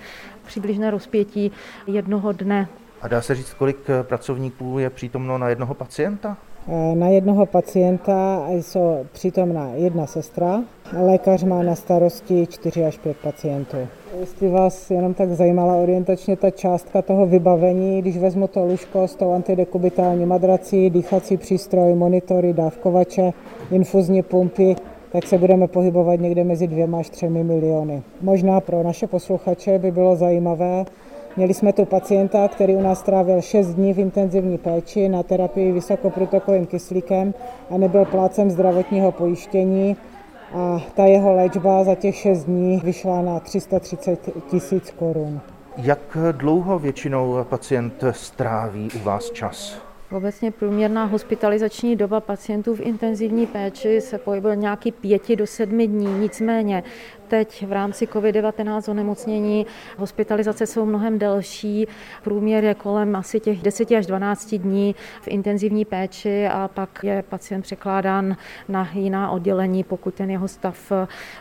přibližné 0.45 0.91
rozpětí 0.91 1.51
jednoho 1.87 2.31
dne. 2.31 2.67
A 3.01 3.07
dá 3.07 3.21
se 3.21 3.35
říct, 3.35 3.53
kolik 3.53 3.77
pracovníků 4.01 4.79
je 4.79 4.89
přítomno 4.89 5.37
na 5.37 5.49
jednoho 5.49 5.73
pacienta? 5.73 6.37
Na 6.93 7.07
jednoho 7.07 7.45
pacienta 7.45 8.45
jsou 8.49 9.05
přítomná 9.11 9.69
jedna 9.73 10.05
sestra, 10.05 10.63
lékař 11.05 11.43
má 11.43 11.63
na 11.63 11.75
starosti 11.75 12.47
4 12.47 12.85
až 12.85 12.97
5 12.97 13.17
pacientů. 13.17 13.77
Jestli 14.19 14.49
vás 14.49 14.91
jenom 14.91 15.13
tak 15.13 15.29
zajímala 15.29 15.75
orientačně 15.75 16.37
ta 16.37 16.51
částka 16.51 17.01
toho 17.01 17.25
vybavení, 17.25 18.01
když 18.01 18.17
vezmu 18.17 18.47
to 18.47 18.65
lůžko 18.65 19.07
s 19.07 19.15
tou 19.15 19.33
antidekubitální 19.33 20.25
madrací, 20.25 20.89
dýchací 20.89 21.37
přístroj, 21.37 21.95
monitory, 21.95 22.53
dávkovače, 22.53 23.33
infuzní 23.71 24.21
pumpy, 24.21 24.75
tak 25.11 25.27
se 25.27 25.37
budeme 25.37 25.67
pohybovat 25.67 26.19
někde 26.19 26.43
mezi 26.43 26.67
dvěma 26.67 26.99
až 26.99 27.09
třemi 27.09 27.43
miliony. 27.43 28.03
Možná 28.21 28.59
pro 28.59 28.83
naše 28.83 29.07
posluchače 29.07 29.79
by 29.79 29.91
bylo 29.91 30.15
zajímavé, 30.15 30.85
Měli 31.39 31.53
jsme 31.53 31.73
tu 31.73 31.85
pacienta, 31.85 32.47
který 32.47 32.75
u 32.75 32.81
nás 32.81 32.99
strávil 32.99 33.41
6 33.41 33.67
dní 33.67 33.93
v 33.93 33.99
intenzivní 33.99 34.57
péči 34.57 35.09
na 35.09 35.23
terapii 35.23 35.71
vysokoprotokovým 35.71 36.65
kyslíkem 36.65 37.33
a 37.69 37.77
nebyl 37.77 38.05
plácem 38.05 38.49
zdravotního 38.51 39.11
pojištění. 39.11 39.97
A 40.53 40.81
ta 40.95 41.05
jeho 41.05 41.33
léčba 41.33 41.83
za 41.83 41.95
těch 41.95 42.15
6 42.15 42.43
dní 42.43 42.81
vyšla 42.83 43.21
na 43.21 43.39
330 43.39 44.29
tisíc 44.51 44.91
korun. 44.91 45.41
Jak 45.77 46.17
dlouho 46.31 46.79
většinou 46.79 47.43
pacient 47.43 48.03
stráví 48.11 48.89
u 48.95 48.99
vás 49.03 49.31
čas? 49.31 49.81
Obecně 50.11 50.51
průměrná 50.51 51.05
hospitalizační 51.05 51.95
doba 51.95 52.19
pacientů 52.19 52.75
v 52.75 52.79
intenzivní 52.79 53.45
péči 53.45 54.01
se 54.01 54.17
pohybuje 54.17 54.55
nějaký 54.55 54.91
pěti 54.91 55.35
do 55.35 55.47
sedmi 55.47 55.87
dní. 55.87 56.19
Nicméně 56.19 56.83
teď 57.29 57.65
v 57.67 57.71
rámci 57.71 58.05
COVID-19 58.05 58.91
onemocnění 58.91 59.65
hospitalizace 59.97 60.67
jsou 60.67 60.85
mnohem 60.85 61.19
delší. 61.19 61.87
Průměr 62.23 62.63
je 62.63 62.73
kolem 62.73 63.15
asi 63.15 63.39
těch 63.39 63.61
10 63.61 63.91
až 63.91 64.05
12 64.05 64.55
dní 64.55 64.95
v 65.21 65.27
intenzivní 65.27 65.85
péči 65.85 66.47
a 66.47 66.69
pak 66.73 66.99
je 67.03 67.23
pacient 67.29 67.61
překládán 67.61 68.37
na 68.69 68.89
jiná 68.93 69.31
oddělení, 69.31 69.83
pokud 69.83 70.13
ten 70.13 70.29
jeho 70.31 70.47
stav 70.47 70.91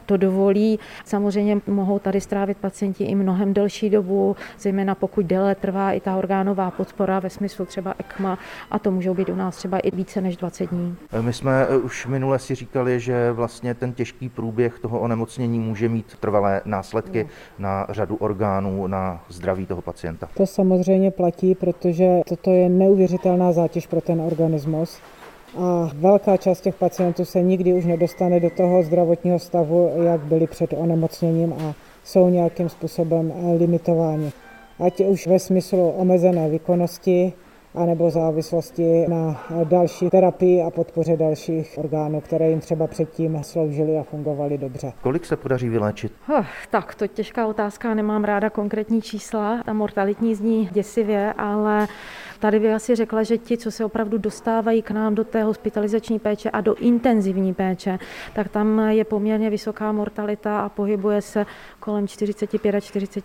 to 0.07 0.17
dovolí. 0.17 0.79
Samozřejmě 1.05 1.61
mohou 1.67 1.99
tady 1.99 2.21
strávit 2.21 2.59
pacienti 2.59 3.05
i 3.05 3.15
mnohem 3.15 3.55
delší 3.55 3.91
dobu, 3.91 4.37
zejména 4.59 4.95
pokud 4.95 5.27
déle 5.27 5.55
trvá 5.55 5.93
i 5.93 6.01
ta 6.01 6.17
orgánová 6.17 6.71
podpora 6.71 7.21
ve 7.21 7.31
smyslu 7.31 7.65
třeba 7.65 7.95
ECMA 7.99 8.39
a 8.71 8.79
to 8.79 8.91
můžou 8.91 9.15
být 9.15 9.29
u 9.29 9.35
nás 9.35 9.57
třeba 9.57 9.79
i 9.79 9.91
více 9.97 10.21
než 10.21 10.37
20 10.37 10.71
dní. 10.71 10.97
My 11.21 11.33
jsme 11.33 11.69
už 11.69 12.07
minule 12.07 12.39
si 12.39 12.55
říkali, 12.55 13.01
že 13.01 13.33
vlastně 13.33 13.75
ten 13.75 13.93
těžký 13.93 14.29
průběh 14.29 14.79
toho 14.79 15.01
onemocnění 15.01 15.59
může 15.59 15.78
může 15.79 15.89
mít 15.89 16.17
trvalé 16.21 16.61
následky 16.65 17.25
no. 17.25 17.29
na 17.59 17.87
řadu 17.91 18.17
orgánů, 18.17 18.87
na 18.87 19.25
zdraví 19.29 19.67
toho 19.67 19.83
pacienta. 19.83 20.29
To 20.35 20.47
samozřejmě 20.47 21.11
platí, 21.11 21.55
protože 21.55 22.21
toto 22.29 22.51
je 22.51 22.69
neuvěřitelná 22.69 23.53
zátěž 23.53 23.87
pro 23.87 24.01
ten 24.01 24.21
organismus. 24.21 24.99
A 25.59 25.91
velká 25.95 26.37
část 26.37 26.61
těch 26.61 26.75
pacientů 26.75 27.25
se 27.25 27.43
nikdy 27.43 27.75
už 27.75 27.85
nedostane 27.85 28.41
do 28.41 28.51
toho 28.51 28.83
zdravotního 28.83 29.39
stavu, 29.39 29.91
jak 30.03 30.21
byli 30.21 30.47
před 30.47 30.75
onemocněním 30.77 31.53
a 31.53 31.75
jsou 32.05 32.29
nějakým 32.29 32.69
způsobem 32.69 33.33
limitováni. 33.59 34.33
Ať 34.79 35.01
už 35.01 35.27
ve 35.27 35.39
smyslu 35.39 35.91
omezené 35.91 36.51
výkonnosti, 36.51 37.33
anebo 37.79 38.11
závislosti 38.11 39.07
na 39.09 39.41
další 39.65 40.11
terapii 40.11 40.63
a 40.63 40.71
podpoře 40.71 41.17
dalších 41.17 41.75
orgánů, 41.79 42.21
které 42.21 42.51
jim 42.51 42.61
třeba 42.61 42.87
předtím 42.87 43.43
sloužily 43.43 43.99
a 43.99 44.03
fungovaly 44.03 44.59
dobře. 44.59 44.93
Kolik 45.03 45.27
se 45.27 45.37
podaří 45.37 45.69
vyléčit? 45.69 46.13
Oh, 46.39 46.45
tak, 46.71 46.95
to 46.95 47.05
je 47.05 47.09
těžká 47.09 47.47
otázka, 47.47 47.95
nemám 47.95 48.25
ráda 48.25 48.51
konkrétní 48.51 49.03
čísla. 49.03 49.63
Ta 49.67 49.73
mortalitní 49.73 50.35
zní 50.35 50.69
děsivě, 50.73 51.33
ale 51.33 51.89
Tady 52.39 52.61
bych 52.61 52.73
asi 52.73 52.95
řekla, 52.95 53.23
že 53.23 53.39
ti, 53.39 53.57
co 53.57 53.71
se 53.71 53.85
opravdu 53.85 54.19
dostávají 54.19 54.83
k 54.83 54.91
nám 54.91 55.15
do 55.15 55.25
té 55.25 55.43
hospitalizační 55.43 56.19
péče 56.19 56.51
a 56.51 56.61
do 56.61 56.75
intenzivní 56.75 57.55
péče, 57.55 57.99
tak 58.35 58.49
tam 58.49 58.79
je 58.89 59.05
poměrně 59.05 59.51
vysoká 59.51 59.93
mortalita 59.93 60.61
a 60.61 60.69
pohybuje 60.69 61.23
se 61.23 61.47
kolem 61.81 62.09
45 62.09 62.75
a 62.75 62.81
40 62.81 63.25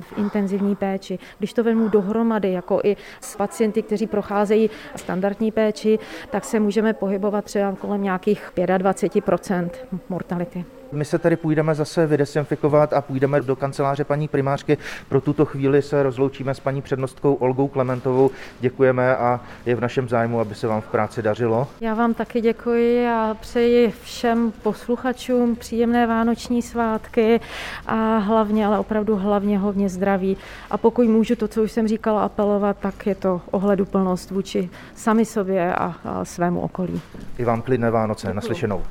v 0.00 0.18
intenzivní 0.18 0.76
péči. 0.76 1.18
Když 1.38 1.52
to 1.52 1.64
vezmu 1.64 1.88
dohromady, 1.88 2.52
jako 2.52 2.80
i 2.84 2.96
s 3.20 3.36
pacienty, 3.36 3.82
kteří 3.82 4.06
procházejí 4.06 4.70
standardní 4.96 5.52
péči, 5.52 5.98
tak 6.30 6.44
se 6.44 6.60
můžeme 6.60 6.92
pohybovat 6.92 7.44
třeba 7.44 7.72
kolem 7.72 8.02
nějakých 8.02 8.52
25% 8.56 9.70
mortality. 10.08 10.64
My 10.92 11.04
se 11.04 11.18
tady 11.18 11.36
půjdeme 11.36 11.74
zase 11.74 12.06
vydesinfikovat 12.06 12.92
a 12.92 13.00
půjdeme 13.00 13.40
do 13.40 13.56
kanceláře 13.56 14.04
paní 14.04 14.28
primářky. 14.28 14.78
Pro 15.08 15.20
tuto 15.20 15.44
chvíli 15.44 15.82
se 15.82 16.02
rozloučíme 16.02 16.54
s 16.54 16.60
paní 16.60 16.82
přednostkou 16.82 17.34
Olgou 17.34 17.68
Klementovou. 17.68 18.30
Děkujeme 18.60 19.16
a 19.16 19.40
je 19.66 19.74
v 19.74 19.80
našem 19.80 20.08
zájmu, 20.08 20.40
aby 20.40 20.54
se 20.54 20.66
vám 20.66 20.80
v 20.80 20.86
práci 20.86 21.22
dařilo. 21.22 21.68
Já 21.80 21.94
vám 21.94 22.14
taky 22.14 22.40
děkuji 22.40 23.08
a 23.08 23.36
přeji 23.40 23.92
všem 24.02 24.52
posluchačům 24.62 25.56
příjemné 25.56 26.06
vánoční 26.06 26.62
svátky 26.62 27.40
a 27.86 28.16
hlavně, 28.18 28.66
ale 28.66 28.78
opravdu 28.78 29.16
hlavně 29.16 29.58
hodně 29.58 29.88
zdraví. 29.88 30.36
A 30.70 30.78
pokud 30.78 31.02
můžu 31.08 31.36
to, 31.36 31.48
co 31.48 31.62
už 31.62 31.72
jsem 31.72 31.88
říkala, 31.88 32.24
apelovat, 32.24 32.76
tak 32.80 33.06
je 33.06 33.14
to 33.14 33.40
ohleduplnost 33.50 34.30
vůči 34.30 34.70
sami 34.94 35.24
sobě 35.24 35.74
a, 35.74 35.94
a 36.04 36.24
svému 36.24 36.60
okolí. 36.60 37.00
I 37.38 37.44
vám 37.44 37.62
klidné 37.62 37.90
Vánoce, 37.90 38.26
Děkuji. 38.26 38.36
naslyšenou. 38.36 38.82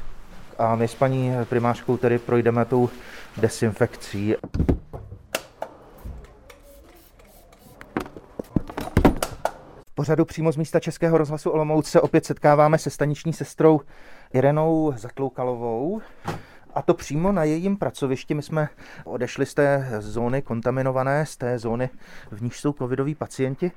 A 0.60 0.76
my 0.76 0.88
s 0.88 0.95
paní 0.95 1.32
primářkou 1.50 1.98
tedy 1.98 2.19
projdeme 2.19 2.65
tou 2.65 2.89
desinfekcí. 3.38 4.36
V 9.88 9.95
pořadu 9.95 10.26
přímo 10.26 10.52
z 10.52 10.58
místa 10.58 10.80
Českého 10.80 11.17
rozhlasu 11.17 11.50
Olomouc 11.50 11.88
se 11.88 12.02
opět 12.02 12.26
setkáváme 12.26 12.78
se 12.78 12.89
staniční 12.89 13.34
sestrou 13.34 13.82
Irenou 14.34 14.93
Zatloukalovou. 14.98 16.02
A 16.75 16.82
to 16.82 16.93
přímo 16.93 17.32
na 17.32 17.43
jejím 17.43 17.77
pracovišti. 17.77 18.34
My 18.34 18.41
jsme 18.41 18.69
odešli 19.05 19.45
z 19.45 19.53
té 19.53 19.88
zóny 19.99 20.41
kontaminované, 20.41 21.25
z 21.25 21.38
té 21.38 21.60
zóny, 21.60 21.89
v 22.32 22.41
níž 22.41 22.60
jsou 22.60 22.73
covidoví 22.73 23.15
pacienti, 23.15 23.71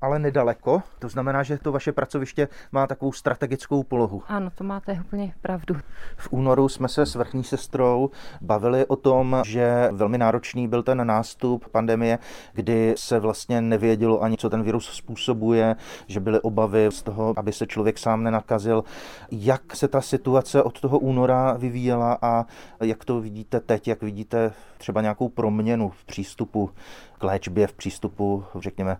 ale 0.00 0.18
nedaleko. 0.18 0.82
To 0.98 1.08
znamená, 1.08 1.42
že 1.42 1.58
to 1.58 1.72
vaše 1.72 1.92
pracoviště 1.92 2.48
má 2.72 2.86
takovou 2.86 3.12
strategickou 3.12 3.82
polohu. 3.82 4.22
Ano, 4.28 4.50
to 4.54 4.64
máte 4.64 4.92
úplně 4.92 5.34
pravdu. 5.40 5.76
V 6.16 6.28
únoru 6.30 6.68
jsme 6.68 6.88
se 6.88 7.06
s 7.06 7.14
vrchní 7.14 7.44
sestrou 7.44 8.10
bavili 8.40 8.86
o 8.86 8.96
tom, 8.96 9.42
že 9.44 9.88
velmi 9.92 10.18
náročný 10.18 10.68
byl 10.68 10.82
ten 10.82 11.06
nástup 11.06 11.68
pandemie, 11.68 12.18
kdy 12.52 12.94
se 12.96 13.18
vlastně 13.18 13.60
nevědělo 13.60 14.22
ani, 14.22 14.36
co 14.36 14.50
ten 14.50 14.62
virus 14.62 14.86
způsobuje, 14.86 15.76
že 16.06 16.20
byly 16.20 16.40
obavy 16.40 16.88
z 16.90 17.02
toho, 17.02 17.34
aby 17.36 17.52
se 17.52 17.66
člověk 17.66 17.98
sám 17.98 18.22
nenakazil. 18.22 18.84
Jak 19.30 19.76
se 19.76 19.88
ta 19.88 20.00
situace 20.00 20.62
od 20.62 20.80
toho 20.80 20.98
února 20.98 21.52
vyvíjela 21.52 22.18
a 22.22 22.37
jak 22.80 23.04
to 23.04 23.20
vidíte 23.20 23.60
teď, 23.60 23.88
jak 23.88 24.02
vidíte 24.02 24.52
třeba 24.78 25.00
nějakou 25.00 25.28
proměnu 25.28 25.90
v 25.90 26.04
přístupu 26.04 26.70
k 27.18 27.22
léčbě, 27.22 27.66
v 27.66 27.72
přístupu, 27.72 28.44
řekněme, 28.58 28.96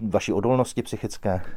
vaší 0.00 0.32
odolnosti 0.32 0.82
psychické? 0.82 1.42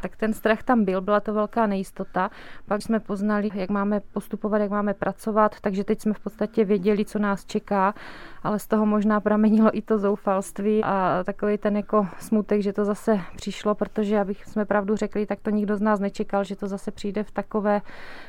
Tak 0.00 0.16
ten 0.16 0.34
strach 0.34 0.62
tam 0.62 0.84
byl, 0.84 1.00
byla 1.00 1.20
to 1.20 1.34
velká 1.34 1.66
nejistota. 1.66 2.30
Pak 2.66 2.82
jsme 2.82 3.00
poznali, 3.00 3.50
jak 3.54 3.70
máme 3.70 4.00
postupovat, 4.00 4.58
jak 4.58 4.70
máme 4.70 4.94
pracovat, 4.94 5.60
takže 5.60 5.84
teď 5.84 6.00
jsme 6.00 6.12
v 6.12 6.20
podstatě 6.20 6.64
věděli, 6.64 7.04
co 7.04 7.18
nás 7.18 7.44
čeká, 7.44 7.94
ale 8.42 8.58
z 8.58 8.66
toho 8.66 8.86
možná 8.86 9.20
pramenilo 9.20 9.76
i 9.76 9.82
to 9.82 9.98
zoufalství 9.98 10.84
a 10.84 11.24
takový 11.24 11.58
ten 11.58 11.76
jako 11.76 12.06
smutek, 12.18 12.62
že 12.62 12.72
to 12.72 12.84
zase 12.84 13.20
přišlo, 13.36 13.74
protože 13.74 14.20
abych 14.20 14.44
jsme 14.44 14.64
pravdu 14.64 14.96
řekli, 14.96 15.26
tak 15.26 15.40
to 15.40 15.50
nikdo 15.50 15.76
z 15.76 15.80
nás 15.80 16.00
nečekal, 16.00 16.44
že 16.44 16.56
to 16.56 16.68
zase 16.68 16.90
přijde 16.90 17.24
v 17.24 17.30
takové 17.30 17.82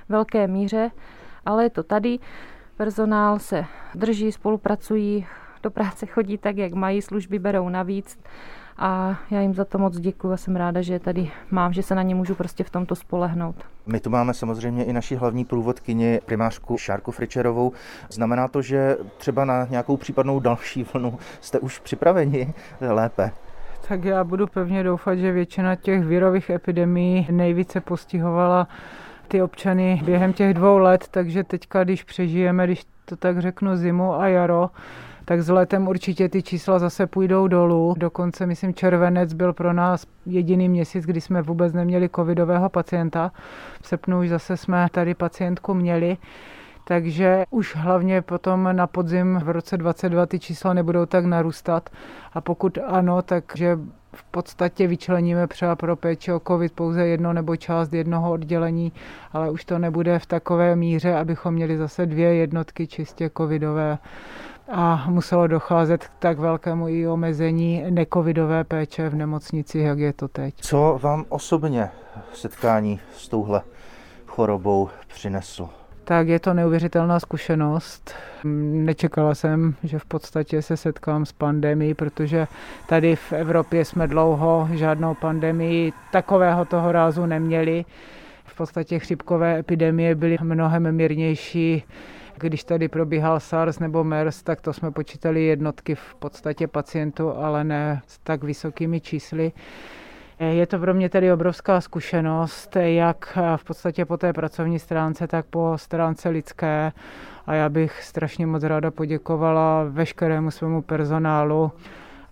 velké 0.09 0.47
míře, 0.47 0.91
ale 1.47 1.63
je 1.63 1.69
to 1.69 1.83
tady. 1.83 2.19
Personál 2.77 3.39
se 3.39 3.65
drží, 3.95 4.31
spolupracují, 4.31 5.25
do 5.63 5.71
práce 5.71 6.05
chodí 6.05 6.37
tak, 6.37 6.57
jak 6.57 6.73
mají, 6.73 7.01
služby 7.01 7.39
berou 7.39 7.69
navíc 7.69 8.19
a 8.77 9.19
já 9.31 9.41
jim 9.41 9.53
za 9.53 9.65
to 9.65 9.77
moc 9.77 9.99
děkuji 9.99 10.31
a 10.31 10.37
jsem 10.37 10.55
ráda, 10.55 10.81
že 10.81 10.99
tady 10.99 11.31
mám, 11.51 11.73
že 11.73 11.83
se 11.83 11.95
na 11.95 12.01
ně 12.01 12.15
můžu 12.15 12.35
prostě 12.35 12.63
v 12.63 12.69
tomto 12.69 12.95
spolehnout. 12.95 13.55
My 13.85 13.99
tu 13.99 14.09
máme 14.09 14.33
samozřejmě 14.33 14.85
i 14.85 14.93
naši 14.93 15.15
hlavní 15.15 15.45
průvodkyni, 15.45 16.19
primářku 16.25 16.77
Šárku 16.77 17.11
Fričerovou. 17.11 17.71
Znamená 18.09 18.47
to, 18.47 18.61
že 18.61 18.97
třeba 19.17 19.45
na 19.45 19.65
nějakou 19.65 19.97
případnou 19.97 20.39
další 20.39 20.85
vlnu 20.93 21.19
jste 21.41 21.59
už 21.59 21.79
připraveni 21.79 22.53
lépe? 22.81 23.31
Tak 23.87 24.03
já 24.03 24.23
budu 24.23 24.47
pevně 24.47 24.83
doufat, 24.83 25.15
že 25.15 25.31
většina 25.31 25.75
těch 25.75 26.03
virových 26.03 26.49
epidemií 26.49 27.27
nejvíce 27.31 27.81
postihovala 27.81 28.67
ty 29.27 29.41
občany 29.41 30.01
během 30.05 30.33
těch 30.33 30.53
dvou 30.53 30.77
let, 30.77 31.07
takže 31.11 31.43
teďka, 31.43 31.83
když 31.83 32.03
přežijeme, 32.03 32.63
když 32.67 32.83
to 33.05 33.15
tak 33.15 33.39
řeknu, 33.41 33.75
zimu 33.75 34.13
a 34.13 34.27
jaro, 34.27 34.69
tak 35.25 35.41
s 35.41 35.49
letem 35.49 35.87
určitě 35.87 36.29
ty 36.29 36.43
čísla 36.43 36.79
zase 36.79 37.07
půjdou 37.07 37.47
dolů. 37.47 37.93
Dokonce, 37.97 38.45
myslím, 38.45 38.73
červenec 38.73 39.33
byl 39.33 39.53
pro 39.53 39.73
nás 39.73 40.07
jediný 40.25 40.69
měsíc, 40.69 41.05
kdy 41.05 41.21
jsme 41.21 41.41
vůbec 41.41 41.73
neměli 41.73 42.09
covidového 42.09 42.69
pacienta. 42.69 43.31
V 43.81 43.87
srpnu 43.87 44.19
už 44.19 44.29
zase 44.29 44.57
jsme 44.57 44.87
tady 44.91 45.13
pacientku 45.13 45.73
měli. 45.73 46.17
Takže 46.87 47.43
už 47.49 47.75
hlavně 47.75 48.21
potom 48.21 48.69
na 48.71 48.87
podzim 48.87 49.39
v 49.43 49.49
roce 49.49 49.77
2022 49.77 50.25
ty 50.25 50.39
čísla 50.39 50.73
nebudou 50.73 51.05
tak 51.05 51.25
narůstat. 51.25 51.89
A 52.33 52.41
pokud 52.41 52.77
ano, 52.85 53.21
takže 53.21 53.79
v 54.13 54.23
podstatě 54.23 54.87
vyčleníme 54.87 55.47
třeba 55.47 55.75
pro 55.75 55.95
péči 55.95 56.33
o 56.33 56.41
COVID 56.47 56.73
pouze 56.73 57.07
jedno 57.07 57.33
nebo 57.33 57.55
část 57.55 57.93
jednoho 57.93 58.31
oddělení, 58.31 58.91
ale 59.31 59.51
už 59.51 59.65
to 59.65 59.79
nebude 59.79 60.19
v 60.19 60.25
takové 60.25 60.75
míře, 60.75 61.15
abychom 61.15 61.53
měli 61.53 61.77
zase 61.77 62.05
dvě 62.05 62.35
jednotky 62.35 62.87
čistě 62.87 63.29
covidové 63.37 63.97
a 64.71 65.05
muselo 65.09 65.47
docházet 65.47 66.07
k 66.07 66.11
tak 66.19 66.39
velkému 66.39 66.87
i 66.87 67.07
omezení 67.07 67.83
necovidové 67.89 68.63
péče 68.63 69.09
v 69.09 69.15
nemocnici, 69.15 69.79
jak 69.79 69.99
je 69.99 70.13
to 70.13 70.27
teď. 70.27 70.55
Co 70.57 70.99
vám 71.01 71.25
osobně 71.29 71.89
setkání 72.33 72.99
s 73.17 73.27
touhle 73.27 73.61
chorobou 74.27 74.89
přineslo? 75.07 75.69
Tak 76.07 76.27
je 76.27 76.39
to 76.39 76.53
neuvěřitelná 76.53 77.19
zkušenost. 77.19 78.15
Nečekala 78.43 79.35
jsem, 79.35 79.75
že 79.83 79.99
v 79.99 80.05
podstatě 80.05 80.61
se 80.61 80.77
setkám 80.77 81.25
s 81.25 81.31
pandemií, 81.31 81.93
protože 81.93 82.47
tady 82.87 83.15
v 83.15 83.33
Evropě 83.33 83.85
jsme 83.85 84.07
dlouho 84.07 84.69
žádnou 84.73 85.13
pandemii 85.13 85.93
takového 86.11 86.65
toho 86.65 86.91
rázu 86.91 87.25
neměli. 87.25 87.85
V 88.45 88.57
podstatě 88.57 88.99
chřipkové 88.99 89.59
epidemie 89.59 90.15
byly 90.15 90.37
mnohem 90.41 90.91
mírnější. 90.95 91.83
Když 92.37 92.63
tady 92.63 92.87
probíhal 92.87 93.39
SARS 93.39 93.79
nebo 93.79 94.03
MERS, 94.03 94.43
tak 94.43 94.61
to 94.61 94.73
jsme 94.73 94.91
počítali 94.91 95.43
jednotky 95.43 95.95
v 95.95 96.15
podstatě 96.15 96.67
pacientů, 96.67 97.29
ale 97.29 97.63
ne 97.63 98.01
s 98.07 98.19
tak 98.19 98.43
vysokými 98.43 99.01
čísly. 99.01 99.51
Je 100.39 100.67
to 100.67 100.79
pro 100.79 100.93
mě 100.93 101.09
tedy 101.09 101.33
obrovská 101.33 101.81
zkušenost, 101.81 102.75
jak 102.75 103.37
v 103.55 103.63
podstatě 103.63 104.05
po 104.05 104.17
té 104.17 104.33
pracovní 104.33 104.79
stránce, 104.79 105.27
tak 105.27 105.45
po 105.45 105.73
stránce 105.75 106.29
lidské. 106.29 106.91
A 107.47 107.53
já 107.53 107.69
bych 107.69 108.03
strašně 108.03 108.47
moc 108.47 108.63
ráda 108.63 108.91
poděkovala 108.91 109.83
veškerému 109.89 110.51
svému 110.51 110.81
personálu, 110.81 111.71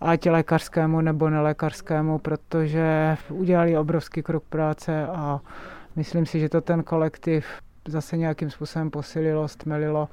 ať 0.01 0.25
lékařskému 0.25 1.01
nebo 1.01 1.29
nelékařskému, 1.29 2.19
protože 2.19 3.17
udělali 3.29 3.77
obrovský 3.77 4.23
krok 4.23 4.43
práce 4.43 5.07
a 5.07 5.39
myslím 5.95 6.25
si, 6.25 6.39
že 6.39 6.49
to 6.49 6.61
ten 6.61 6.83
kolektiv 6.83 7.45
zase 7.87 8.17
nějakým 8.17 8.49
způsobem 8.49 8.89
posililo, 8.89 9.47
stmelilo. 9.47 10.09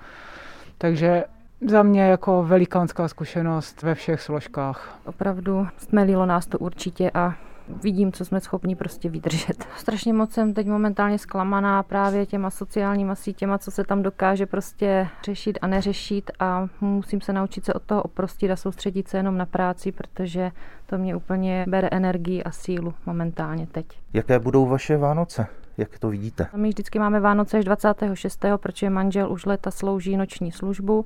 Takže 0.79 1.25
za 1.69 1.83
mě 1.83 2.03
jako 2.03 2.43
velikánská 2.43 3.09
zkušenost 3.09 3.83
ve 3.83 3.95
všech 3.95 4.21
složkách. 4.21 4.99
Opravdu 5.05 5.67
stmelilo 5.77 6.27
nás 6.27 6.47
to 6.47 6.59
určitě 6.59 7.11
a 7.15 7.35
vidím, 7.69 8.13
co 8.13 8.25
jsme 8.25 8.41
schopni 8.41 8.77
prostě 8.77 9.09
vydržet. 9.09 9.65
Strašně 9.77 10.13
moc 10.13 10.33
jsem 10.33 10.55
teď 10.55 10.67
momentálně 10.67 11.19
zklamaná 11.19 11.83
právě 11.83 12.27
těma 12.27 12.51
sociálníma 12.51 13.15
sítěma, 13.15 13.59
co 13.59 13.71
se 13.71 13.85
tam 13.85 14.03
dokáže 14.03 14.47
prostě 14.47 15.09
řešit 15.25 15.59
a 15.63 15.67
neřešit 15.67 16.31
a 16.41 16.69
musím 16.81 17.21
se 17.21 17.33
naučit 17.33 17.65
se 17.65 17.75
od 17.75 17.83
toho 17.83 18.03
oprostit 18.03 18.51
a 18.51 18.57
soustředit 18.57 19.09
se 19.09 19.17
jenom 19.17 19.39
na 19.39 19.47
práci, 19.47 19.93
protože 19.93 20.51
to 20.87 20.99
mě 20.99 21.17
úplně 21.17 21.65
bere 21.69 21.89
energii 21.93 22.43
a 22.43 22.51
sílu 22.51 22.95
momentálně 23.07 23.67
teď. 23.67 23.87
Jaké 24.13 24.39
budou 24.39 24.67
vaše 24.67 24.97
Vánoce? 24.97 25.47
Jak 25.79 25.99
to 25.99 26.09
vidíte? 26.09 26.47
My 26.57 26.69
vždycky 26.69 26.99
máme 26.99 27.21
Vánoce 27.21 27.59
až 27.59 27.65
26., 27.65 28.45
protože 28.57 28.91
manžel 28.91 29.33
už 29.33 29.47
leta 29.47 29.71
slouží 29.71 30.17
noční 30.17 30.53
službu, 30.53 31.05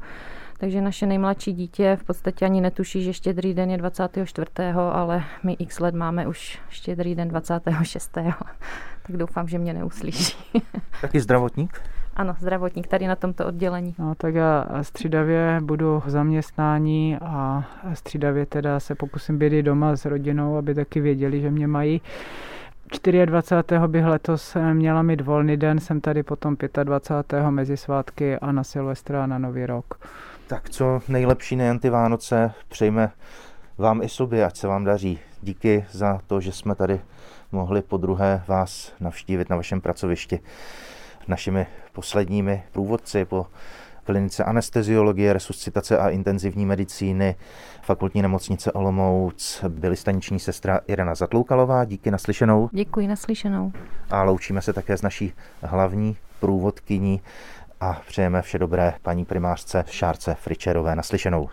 takže 0.59 0.81
naše 0.81 1.07
nejmladší 1.07 1.53
dítě 1.53 1.97
v 2.01 2.05
podstatě 2.05 2.45
ani 2.45 2.61
netuší, 2.61 3.03
že 3.03 3.13
štědrý 3.13 3.55
den 3.55 3.71
je 3.71 3.77
24., 3.79 4.47
ale 4.93 5.25
my 5.43 5.53
x 5.53 5.81
let 5.81 5.95
máme 5.95 6.27
už 6.27 6.59
štědrý 6.69 7.15
den 7.15 7.29
26. 7.29 8.13
tak 9.07 9.17
doufám, 9.17 9.49
že 9.49 9.59
mě 9.59 9.75
neuslyší. 9.75 10.63
Taky 11.01 11.21
zdravotník? 11.21 11.81
Ano, 12.17 12.37
zdravotník 12.39 12.87
tady 12.87 13.07
na 13.07 13.17
tomto 13.17 13.47
oddělení. 13.47 13.95
No 13.99 14.15
tak 14.15 14.35
já 14.35 14.67
střídavě 14.83 15.61
budu 15.63 16.03
v 16.07 16.11
zaměstnání 16.11 17.17
a 17.21 17.65
střídavě 17.95 18.47
teda 18.47 18.81
se 18.81 18.95
pokusím 18.95 19.39
být 19.39 19.63
doma 19.63 19.97
s 19.97 20.05
rodinou, 20.05 20.57
aby 20.57 20.75
taky 20.75 21.01
věděli, 21.01 21.41
že 21.41 21.51
mě 21.51 21.67
mají. 21.67 22.01
24. 23.25 23.81
bych 23.87 24.05
letos 24.05 24.57
měla 24.73 25.03
mít 25.03 25.21
volný 25.21 25.57
den, 25.57 25.81
jsem 25.81 26.01
tady 26.01 26.23
potom 26.23 26.57
25. 26.85 27.51
mezi 27.51 27.77
svátky 27.77 28.39
a 28.39 28.53
na 28.53 28.65
Silvestra 28.65 29.25
a 29.25 29.27
na 29.27 29.39
Nový 29.39 29.67
rok. 29.67 29.95
Tak 30.49 30.71
co 30.71 31.01
nejlepší 31.09 31.57
nejen 31.57 31.79
ty 31.79 31.91
Vánoce 31.91 32.53
přejme 32.69 33.13
vám 33.79 34.03
i 34.03 34.09
sobě, 34.09 34.45
ať 34.45 34.57
se 34.57 34.67
vám 34.69 34.85
daří. 34.85 35.19
Díky 35.43 35.85
za 35.91 36.21
to, 36.27 36.41
že 36.41 36.53
jsme 36.53 36.75
tady 36.75 37.01
mohli 37.53 37.83
po 37.83 37.97
druhé 37.97 38.45
vás 38.49 38.93
navštívit 39.01 39.51
na 39.51 39.57
vašem 39.57 39.81
pracovišti. 39.81 40.41
Našimi 41.29 41.67
posledními 41.93 42.63
průvodci 42.73 43.25
po 43.25 43.47
klinice 44.05 44.45
anesteziologie, 44.45 45.33
resuscitace 45.33 45.99
a 45.99 46.09
intenzivní 46.09 46.67
medicíny 46.67 47.37
fakultní 47.83 48.23
nemocnice 48.23 48.73
Olomouc 48.73 49.65
byly 49.69 49.97
staniční 49.97 50.39
sestra 50.41 50.81
Irena 50.87 51.15
Zatloukalová. 51.15 51.85
Díky 51.85 52.11
naslyšenou. 52.11 52.69
Děkuji 52.73 53.07
naslyšenou. 53.07 53.73
A 54.11 54.23
loučíme 54.23 54.63
se 54.63 54.73
také 54.73 54.97
s 54.97 55.03
naší 55.03 55.33
hlavní 55.63 56.17
průvodkyní 56.41 57.21
a 57.87 58.01
přejeme 58.07 58.43
vše 58.43 58.59
dobré 58.59 58.95
paní 59.03 59.25
primářce 59.25 59.85
Šárce 59.91 60.35
Fričerové. 60.35 60.97
Naslyšenou. 60.97 61.49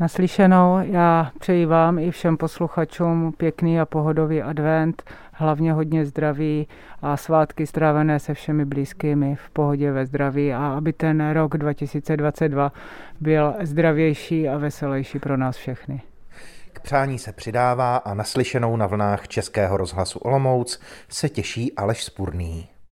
Naslyšenou, 0.00 0.78
já 0.82 1.32
přeji 1.40 1.66
vám 1.66 1.98
i 1.98 2.10
všem 2.10 2.36
posluchačům 2.36 3.32
pěkný 3.36 3.80
a 3.80 3.86
pohodový 3.86 4.42
advent, 4.42 5.02
hlavně 5.32 5.72
hodně 5.72 6.06
zdraví 6.06 6.68
a 7.02 7.16
svátky 7.16 7.66
strávené 7.66 8.20
se 8.20 8.34
všemi 8.34 8.64
blízkými 8.64 9.36
v 9.36 9.50
pohodě 9.50 9.92
ve 9.92 10.06
zdraví 10.06 10.52
a 10.52 10.66
aby 10.66 10.92
ten 10.92 11.30
rok 11.30 11.56
2022 11.56 12.72
byl 13.20 13.54
zdravější 13.62 14.48
a 14.48 14.58
veselější 14.58 15.18
pro 15.18 15.36
nás 15.36 15.56
všechny. 15.56 16.02
K 16.72 16.80
přání 16.80 17.18
se 17.18 17.32
přidává 17.32 17.96
a 17.96 18.14
naslyšenou 18.14 18.76
na 18.76 18.86
vlnách 18.86 19.28
Českého 19.28 19.76
rozhlasu 19.76 20.18
Olomouc 20.18 20.80
se 21.08 21.28
těší 21.28 21.72
Aleš 21.76 22.04
Spurný. 22.04 22.68